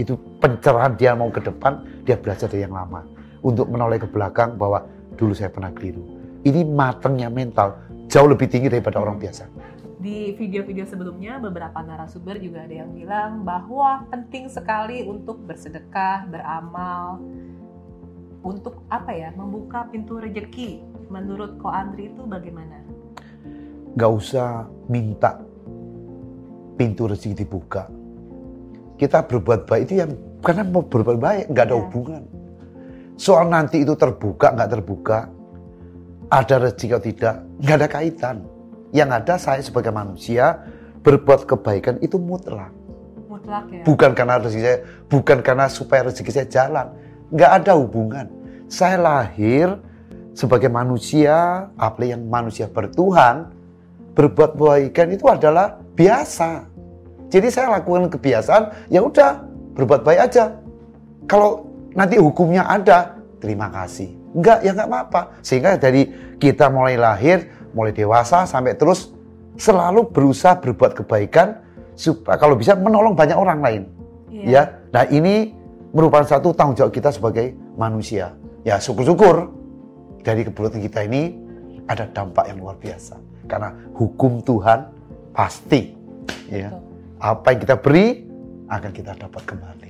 [0.00, 3.04] Itu pencerahan dia mau ke depan, dia belajar dari yang lama
[3.44, 4.80] untuk menoleh ke belakang bahwa
[5.20, 6.00] dulu saya pernah keliru.
[6.40, 7.76] Ini matangnya mental
[8.08, 13.44] jauh lebih tinggi daripada orang biasa di video-video sebelumnya beberapa narasumber juga ada yang bilang
[13.44, 17.20] bahwa penting sekali untuk bersedekah, beramal,
[18.40, 20.80] untuk apa ya, membuka pintu rejeki.
[21.12, 22.80] Menurut Ko Andri itu bagaimana?
[23.92, 25.36] Gak usah minta
[26.80, 27.92] pintu rezeki dibuka.
[28.96, 31.80] Kita berbuat baik itu yang karena mau berbuat baik, nggak ada ya.
[31.84, 32.22] hubungan.
[33.20, 35.28] Soal nanti itu terbuka nggak terbuka,
[36.32, 38.36] ada rezeki atau tidak, nggak ada kaitan
[38.96, 40.56] yang ada saya sebagai manusia
[41.04, 42.72] berbuat kebaikan itu mutlak.
[43.28, 43.84] Mutlak ya.
[43.84, 44.78] Bukan karena rezeki saya,
[45.12, 46.86] bukan karena supaya rezeki saya jalan.
[47.28, 48.26] Nggak ada hubungan.
[48.72, 49.76] Saya lahir
[50.32, 53.52] sebagai manusia, apa yang manusia bertuhan,
[54.16, 56.64] berbuat kebaikan itu adalah biasa.
[57.28, 59.44] Jadi saya lakukan kebiasaan, ya udah
[59.76, 60.56] berbuat baik aja.
[61.28, 64.14] Kalau nanti hukumnya ada, terima kasih.
[64.36, 65.22] Enggak, ya enggak apa-apa.
[65.42, 66.06] Sehingga dari
[66.38, 69.10] kita mulai lahir, mulai dewasa sampai terus
[69.58, 71.60] selalu berusaha berbuat kebaikan
[71.98, 73.82] supaya kalau bisa menolong banyak orang lain.
[74.30, 74.46] Iya.
[74.46, 74.62] Ya,
[74.94, 75.52] nah ini
[75.90, 78.32] merupakan satu tanggung jawab kita sebagai manusia.
[78.62, 79.50] Ya syukur-syukur
[80.22, 81.36] dari keburukan kita ini
[81.90, 83.18] ada dampak yang luar biasa.
[83.50, 84.94] Karena hukum Tuhan
[85.34, 85.90] pasti,
[86.46, 86.80] ya Betul.
[87.18, 88.06] apa yang kita beri
[88.70, 89.89] akan kita dapat kembali.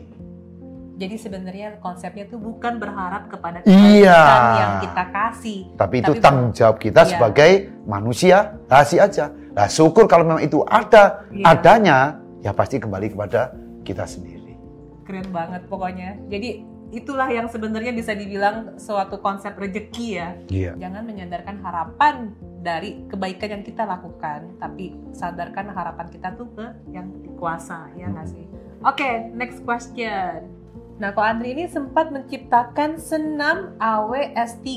[1.01, 4.21] Jadi sebenarnya konsepnya tuh bukan berharap kepada Iya.
[4.61, 5.73] yang kita kasih.
[5.73, 7.11] Tapi itu Tapi tanggung jawab kita Iya.
[7.17, 7.51] sebagai
[7.89, 9.33] manusia, kasih aja.
[9.57, 11.57] Nah syukur kalau memang itu ada, Iya.
[11.57, 11.99] adanya,
[12.45, 14.61] ya pasti kembali kepada kita sendiri.
[15.09, 16.21] Keren banget pokoknya.
[16.29, 20.29] Jadi itulah yang sebenarnya bisa dibilang suatu konsep rejeki ya.
[20.53, 20.73] Iya.
[20.77, 27.09] Jangan menyandarkan harapan dari kebaikan yang kita lakukan, tapi sadarkan harapan kita tuh ke yang
[27.41, 28.45] kuasa, ya nggak sih?
[28.85, 30.60] Oke, next question.
[31.01, 34.69] Nah, Ko Andri ini sempat menciptakan senam AW S3.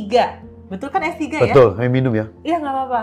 [0.71, 1.51] Betul kan S3 ya?
[1.51, 2.31] Betul, minum ya.
[2.47, 3.01] Iya, nggak apa-apa.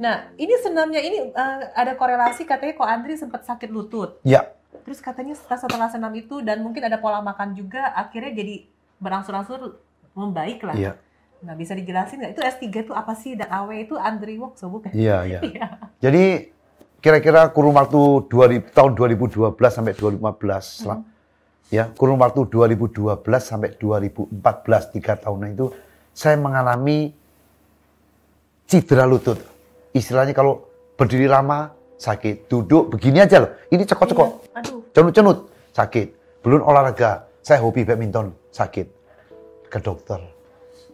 [0.00, 4.16] Nah, ini senamnya ini eh, ada korelasi katanya Ko Andri sempat sakit lutut.
[4.24, 4.48] Ya,
[4.88, 8.64] Terus katanya setelah, setelah senam itu dan mungkin ada pola makan juga, akhirnya jadi
[8.96, 9.76] berangsur-angsur
[10.16, 10.74] membaik lah.
[10.74, 10.92] iya,
[11.44, 12.32] Nah, bisa dijelasin nggak?
[12.32, 13.36] Itu S3 itu apa sih?
[13.36, 14.88] Dan AW itu Andri Wokso bukan?
[14.96, 15.40] iya, iya.
[15.52, 15.66] Iya.
[16.00, 16.48] Jadi
[17.04, 21.04] kira-kira kurun waktu 2000, tahun 2012 sampai 2015 lah.
[21.72, 25.72] Ya, kurun waktu 2012 sampai 2014 tiga tahunan itu
[26.12, 27.10] saya mengalami
[28.68, 29.40] cedera lutut.
[29.96, 33.50] Istilahnya kalau berdiri lama sakit, duduk begini aja loh.
[33.70, 34.74] Ini cekok-cekok, Iya.
[34.94, 35.38] Cenut-cenut
[35.74, 36.08] sakit.
[36.46, 38.86] Belum olahraga, saya hobi badminton sakit.
[39.66, 40.22] Ke dokter.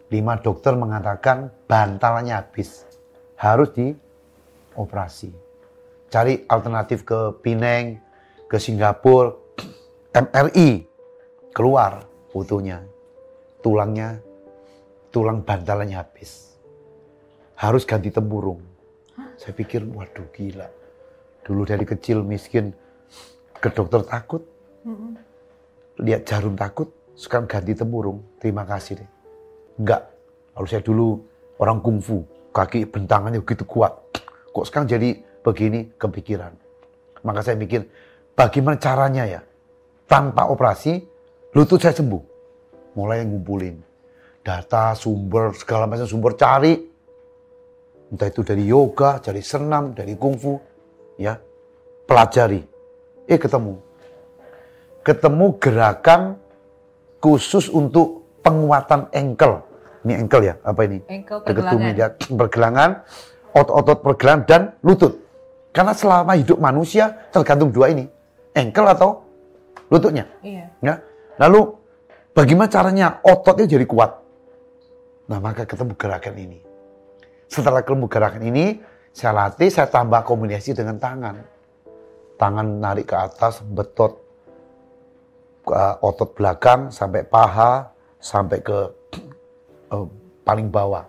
[0.09, 2.89] Lima dokter mengatakan bantalannya habis.
[3.37, 5.29] Harus dioperasi.
[6.11, 8.01] Cari alternatif ke Pineng,
[8.49, 9.37] ke Singapura,
[10.11, 10.83] MRI.
[11.55, 12.03] Keluar
[12.35, 12.83] fotonya.
[13.63, 14.19] Tulangnya,
[15.13, 16.57] tulang bantalannya habis.
[17.55, 18.59] Harus ganti tempurung.
[19.39, 20.67] Saya pikir, waduh gila.
[21.45, 22.73] Dulu dari kecil miskin,
[23.61, 24.41] ke dokter takut,
[26.01, 28.25] lihat jarum takut, sekarang ganti tempurung.
[28.41, 29.09] Terima kasih deh.
[29.77, 30.09] Enggak.
[30.57, 31.21] Lalu saya dulu
[31.61, 33.93] orang kungfu, kaki bentangannya begitu kuat.
[34.51, 36.51] Kok sekarang jadi begini kepikiran.
[37.21, 37.85] Maka saya mikir,
[38.33, 39.41] bagaimana caranya ya?
[40.11, 40.99] Tanpa operasi,
[41.55, 42.23] lutut saya sembuh.
[42.99, 43.79] Mulai ngumpulin
[44.43, 46.75] data, sumber, segala macam sumber cari.
[48.11, 50.59] Entah itu dari yoga, dari senam, dari kungfu,
[51.15, 51.39] ya.
[52.03, 52.59] Pelajari.
[53.23, 53.91] Eh ketemu
[55.01, 56.37] ketemu gerakan
[57.21, 59.61] khusus untuk penguatan engkel.
[60.01, 60.97] Ini engkel ya, apa ini?
[61.05, 61.93] Engkel Dekat pergelangan.
[61.93, 62.89] ya, pergelangan,
[63.53, 65.13] otot-otot pergelangan dan lutut.
[65.69, 68.09] Karena selama hidup manusia tergantung dua ini,
[68.57, 69.21] engkel atau
[69.91, 70.25] lututnya.
[70.39, 70.65] Iya.
[70.79, 70.95] Ya.
[71.35, 71.75] Lalu
[72.31, 74.11] bagaimana caranya ototnya jadi kuat?
[75.27, 76.59] Nah maka ketemu gerakan ini.
[77.51, 78.79] Setelah ketemu gerakan ini,
[79.11, 81.35] saya latih, saya tambah kombinasi dengan tangan.
[82.39, 84.17] Tangan narik ke atas, betot
[86.01, 87.85] otot belakang sampai paha,
[88.17, 88.79] sampai ke
[89.93, 90.05] eh,
[90.47, 91.05] paling bawah.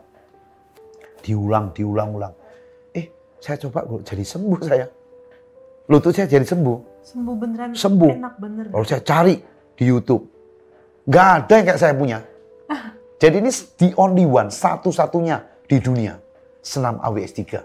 [1.22, 2.35] Diulang, diulang, ulang.
[2.91, 3.07] Eh,
[3.39, 4.87] saya coba jadi sembuh saya.
[5.87, 6.91] Lutut saya jadi sembuh.
[7.03, 7.68] Sembuh beneran.
[7.74, 8.12] Sembuh.
[8.14, 8.64] Enak bener.
[8.70, 9.34] Lalu saya cari
[9.74, 10.22] di YouTube.
[11.07, 12.18] Nggak ada yang kayak saya punya.
[13.18, 16.18] Jadi ini the only one, satu-satunya di dunia.
[16.62, 17.62] Senam AWS 3.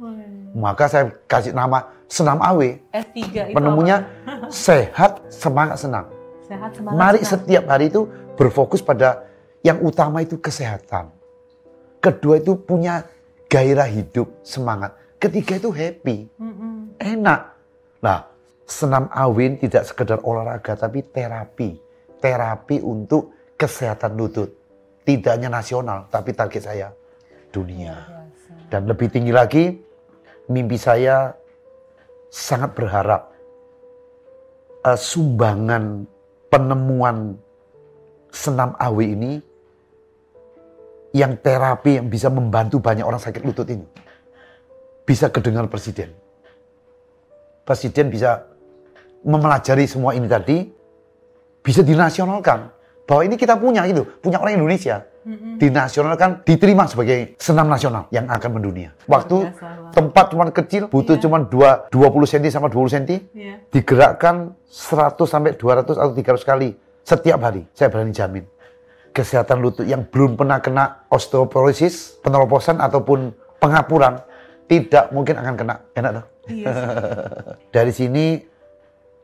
[0.00, 0.56] Wih.
[0.56, 2.60] Maka saya kasih nama Senam AW.
[2.92, 3.16] S3
[3.52, 4.08] itu Penemunya
[4.48, 6.08] sehat, semangat, senang.
[6.48, 6.96] sehat semangat.
[6.96, 7.32] Mari senang.
[7.44, 9.28] setiap hari itu berfokus pada
[9.60, 11.12] yang utama itu kesehatan.
[12.00, 13.04] Kedua itu punya
[13.52, 14.96] gairah hidup, semangat.
[15.20, 16.94] Ketiga itu happy, Mm-mm.
[16.96, 17.40] enak.
[17.98, 18.24] Nah,
[18.68, 21.80] senam awin tidak sekedar olahraga tapi terapi.
[22.20, 24.52] Terapi untuk kesehatan lutut.
[25.08, 26.92] Tidak hanya nasional, tapi target saya
[27.48, 27.96] dunia.
[28.68, 29.72] Dan lebih tinggi lagi,
[30.52, 31.32] mimpi saya
[32.28, 33.32] sangat berharap
[34.84, 36.04] eh, sumbangan
[36.52, 37.40] penemuan
[38.28, 39.32] senam awi ini
[41.16, 43.88] yang terapi yang bisa membantu banyak orang sakit lutut ini
[45.08, 46.12] bisa kedengar presiden.
[47.64, 48.44] Presiden bisa
[49.22, 50.68] memelajari semua ini tadi,
[51.60, 52.70] bisa dinasionalkan.
[53.08, 55.00] Bahwa ini kita punya gitu, punya orang Indonesia.
[55.24, 55.56] Mm-mm.
[55.60, 58.92] Dinasionalkan, diterima sebagai senam nasional yang akan mendunia.
[59.04, 61.22] Waktu biasa, tempat cuma kecil, butuh Iya.
[61.24, 63.60] cuma dua- 20 cm sama 20 cm, Iya.
[63.68, 67.64] digerakkan 100 sampai 200 atau 300 kali setiap hari.
[67.72, 68.44] Saya berani jamin.
[69.12, 74.20] Kesehatan lutut yang belum pernah kena osteoporosis, peneroposan ataupun pengapuran
[74.64, 75.74] tidak mungkin akan kena.
[75.92, 76.26] Enak dong.
[76.48, 76.88] Iya sih.
[77.74, 78.24] Dari sini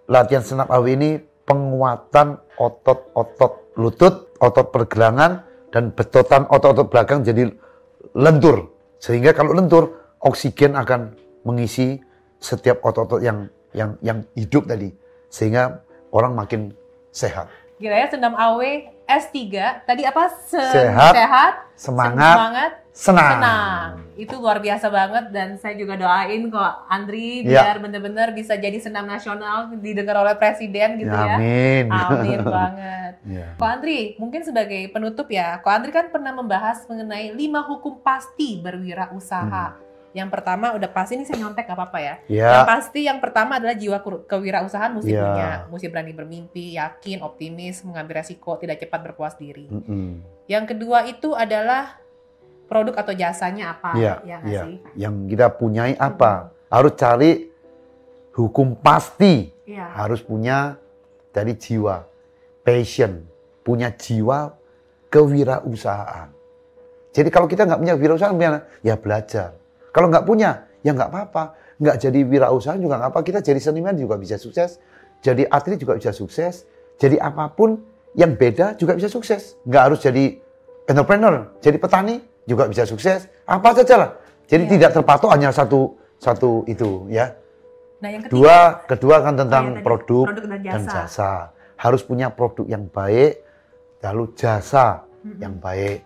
[0.09, 1.11] latihan senam AW ini
[1.45, 5.45] penguatan otot-otot lutut, otot pergelangan
[5.75, 7.51] dan betotan otot-otot belakang jadi
[8.15, 8.71] lentur.
[9.03, 11.13] Sehingga kalau lentur, oksigen akan
[11.45, 12.01] mengisi
[12.41, 14.89] setiap otot-otot yang yang yang hidup tadi.
[15.29, 15.83] Sehingga
[16.15, 16.73] orang makin
[17.11, 17.51] sehat.
[17.75, 18.61] Gila ya senam AW
[19.05, 19.37] S3
[19.83, 23.31] tadi apa Se- Sehat, sehat Semangat, semangat senang.
[23.35, 23.89] senang.
[24.15, 27.67] Itu luar biasa banget dan saya juga doain kok Andri Ya.
[27.67, 31.35] biar bener-bener bisa jadi senam nasional didengar oleh presiden gitu ya.
[31.35, 31.91] Amin.
[31.91, 33.13] Amin banget.
[33.27, 33.47] Ya.
[33.55, 38.57] Ko Andri, mungkin sebagai penutup ya, Ko Andri kan pernah membahas mengenai lima hukum pasti
[38.57, 39.84] berwirausaha.
[40.15, 42.15] Yang pertama udah pasti ini saya nyontek gak apa-apa ya.
[42.31, 43.99] Yang Ya, pasti yang pertama adalah jiwa
[44.31, 45.27] kewirausahaan mesti Ya.
[45.27, 49.67] punya, mesti berani bermimpi, yakin, optimis, mengambil resiko, tidak cepat berpuas diri.
[49.67, 50.23] Mm-mm.
[50.47, 51.99] Yang kedua itu adalah
[52.71, 54.63] produk atau jasanya apa, Iya, ya nggak iya.
[54.63, 54.77] sih?
[54.95, 56.55] yang kita punyai apa?
[56.71, 57.51] Harus cari
[58.39, 59.51] hukum pasti.
[59.67, 59.99] Iya.
[59.99, 60.79] Harus punya
[61.35, 62.07] dari jiwa,
[62.63, 63.27] passion,
[63.67, 64.55] punya jiwa
[65.11, 66.31] kewirausahaan.
[67.15, 68.63] Jadi kalau kita nggak punya wirausahaan, gimana?
[68.83, 69.59] ya belajar.
[69.95, 71.45] Kalau nggak punya, ya nggak apa-apa.
[71.79, 73.21] Nggak jadi wirausahaan juga nggak apa.
[73.23, 74.83] Kita jadi seniman juga bisa sukses.
[75.23, 76.67] Jadi atlet juga bisa sukses.
[76.99, 77.79] Jadi apa pun
[78.19, 79.55] yang beda juga bisa sukses.
[79.63, 80.25] Nggak harus jadi
[80.85, 83.31] entrepreneur, jadi petani juga bisa sukses.
[83.47, 84.11] Apa saja lah.
[84.45, 84.73] Jadi Iya.
[84.77, 87.33] tidak terpatok hanya satu satu itu ya.
[88.05, 90.93] Nah yang ketiga, Dua, kedua kan tentang Oh, iya produk, produk dan dan jasa.
[91.09, 91.33] jasa.
[91.75, 93.41] Harus punya produk yang baik,
[94.05, 95.41] lalu jasa Mm-mm.
[95.41, 96.05] yang baik.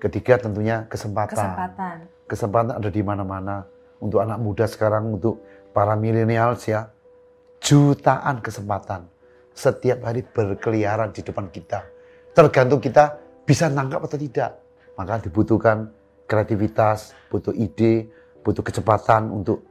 [0.00, 1.36] Ketiga tentunya kesempatan.
[1.36, 1.96] kesempatan.
[2.26, 3.66] Kesempatan ada di mana-mana.
[3.96, 5.40] Untuk anak muda sekarang, untuk
[5.72, 6.90] para milenials ya,
[7.62, 9.08] jutaan kesempatan.
[9.56, 11.86] Setiap hari berkeliaran di depan kita.
[12.36, 13.16] Tergantung kita
[13.48, 14.60] bisa nangkap atau tidak.
[15.00, 15.88] Maka dibutuhkan
[16.28, 18.10] kreativitas, butuh ide,
[18.44, 19.64] butuh kecepatan untuk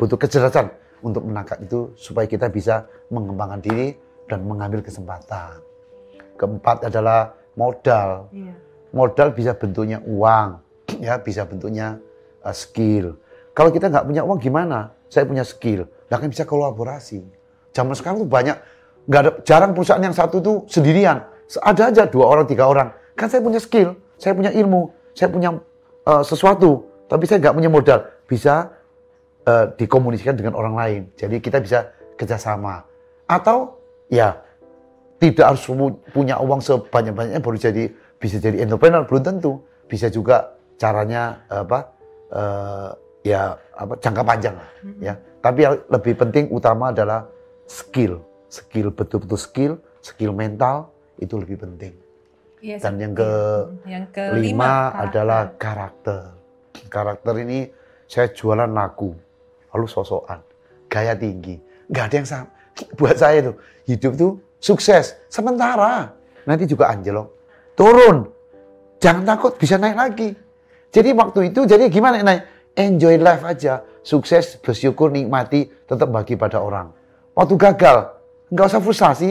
[0.00, 0.72] butuh kecerdasan
[1.04, 3.94] untuk menangkap itu supaya kita bisa mengembangkan diri
[4.26, 5.60] dan mengambil kesempatan.
[6.36, 8.32] Keempat adalah modal.
[8.32, 8.54] Iya.
[8.90, 10.58] Modal bisa bentuknya uang,
[11.00, 11.98] ya bisa bentuknya
[12.44, 13.16] uh, skill.
[13.56, 14.94] Kalau kita nggak punya uang gimana?
[15.10, 17.18] Saya punya skill, nggak akan bisa kolaborasi.
[17.74, 18.56] Zaman sekarang tuh banyak,
[19.10, 21.26] nggak ada jarang perusahaan yang satu tuh sendirian.
[21.58, 22.94] Ada aja dua orang, tiga orang.
[23.18, 25.58] Kan saya punya skill, saya punya ilmu, saya punya
[26.06, 28.06] uh, sesuatu, tapi saya nggak punya modal.
[28.30, 28.70] Bisa
[29.50, 31.00] uh, dikomunikasikan dengan orang lain.
[31.18, 32.86] Jadi kita bisa kerjasama.
[33.26, 34.38] Atau ya
[35.20, 37.84] tidak harus pu- punya uang sebanyak-banyaknya baru jadi
[38.16, 41.78] bisa jadi entrepreneur belum tentu bisa juga caranya apa
[42.32, 45.00] eh, ya apa jangka panjang lah Mm-mm.
[45.04, 45.14] ya.
[45.44, 47.28] Tapi yang lebih penting utama adalah
[47.68, 48.24] skill.
[48.48, 50.88] Skill betul-betul skill skill mental
[51.20, 51.92] itu lebih penting.
[52.60, 53.30] Iya, dan yang ke
[53.88, 55.04] yang lima kelima karakter.
[55.04, 56.20] adalah karakter.
[56.88, 57.58] Karakter ini
[58.08, 59.12] saya jualan laku
[59.76, 60.40] lalu sosokan.
[60.88, 61.60] Gaya tinggi.
[61.92, 62.48] Nggak ada yang sama.
[62.98, 65.16] Buat saya tuh hidup tuh sukses.
[65.28, 66.12] Sementara
[66.48, 67.28] nanti juga anjlok.
[67.76, 68.28] Turun.
[69.00, 70.28] Jangan takut bisa naik lagi
[70.90, 72.74] jadi waktu itu jadi gimana naik?
[72.74, 73.86] Enjoy life aja.
[74.02, 76.90] Sukses bersyukur nikmati tetap bagi pada orang.
[77.30, 77.98] Waktu gagal
[78.50, 79.30] nggak usah frustasi.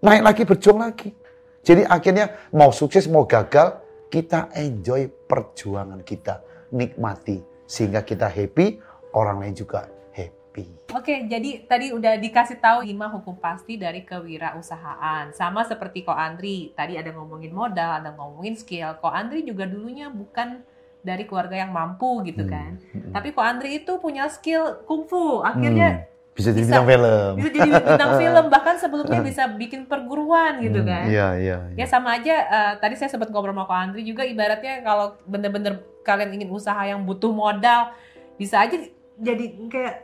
[0.00, 1.12] Naik lagi berjuang lagi.
[1.60, 3.76] Jadi akhirnya mau sukses mau gagal
[4.08, 6.40] kita enjoy perjuangan kita.
[6.72, 8.80] Nikmati sehingga kita happy
[9.12, 10.96] orang lain juga happy.
[10.96, 15.34] Oke, jadi tadi udah dikasih tahu lima hukum pasti dari kewirausahaan.
[15.36, 18.96] Sama seperti Ko Andri, tadi ada ngomongin modal, ada ngomongin skill.
[19.02, 20.64] Ko Andri juga dulunya bukan
[21.06, 22.70] dari keluarga yang mampu gitu Hmm, kan.
[22.90, 23.14] hmm.
[23.14, 25.40] Tapi Ko Andri itu punya skill kungfu.
[25.40, 30.60] Akhirnya Hmm, bisa jadi bintang film bisa jadi bintang film, bahkan sebelumnya bisa bikin perguruan
[30.60, 31.04] gitu Hmm, kan.
[31.06, 31.76] iya iya iya.
[31.80, 35.78] Ya sama aja, eh, tadi saya sempat ngobrol sama Ko Andri juga ibaratnya kalau bener-bener
[36.02, 37.94] kalian ingin usaha yang butuh modal,
[38.36, 38.76] bisa aja
[39.16, 39.94] jadi kayak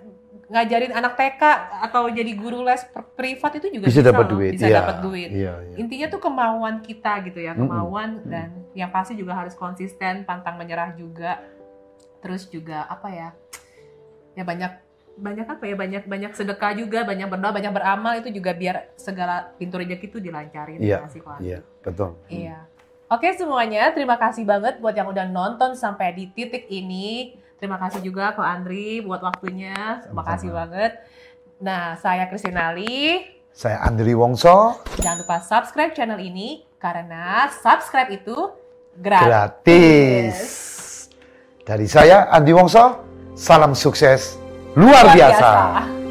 [0.53, 1.43] ngajarin anak TK
[1.89, 2.85] atau jadi guru les
[3.17, 4.77] privat itu juga bisa dapat loh, duit bisa iya.
[4.85, 5.31] dapat duit.
[5.33, 5.77] iya, iya.
[5.81, 8.29] Intinya tuh kemauan kita gitu ya, kemauan Mm.
[8.29, 11.41] dan yang pasti juga harus konsisten, pantang menyerah juga.
[12.21, 13.33] Terus juga apa ya?
[14.37, 14.73] Ya banyak
[15.17, 15.75] banyak apa ya?
[15.75, 20.19] Banyak banyak sedekah juga, banyak berdoa, banyak beramal itu juga biar segala pintu rezeki itu
[20.21, 20.79] dilancarin.
[20.85, 21.21] Iya, Andri.
[21.41, 22.69] iya betul Iya.
[23.09, 27.41] Oke semuanya, terima kasih banget buat yang udah nonton sampai di titik ini.
[27.63, 30.03] Terima kasih juga ke Andri buat waktunya.
[30.03, 30.99] Terima kasih banget.
[31.63, 33.23] Nah, saya Kristinali.
[33.55, 38.35] saya Andri Wongso Jangan lupa subscribe channel ini karena subscribe itu
[38.99, 39.29] gratis.
[39.29, 40.37] gratis
[41.63, 42.99] dari saya Andi Wongso
[43.39, 44.41] salam sukses
[44.75, 45.51] luar, Luar biasa.
[45.53, 46.02] biasa.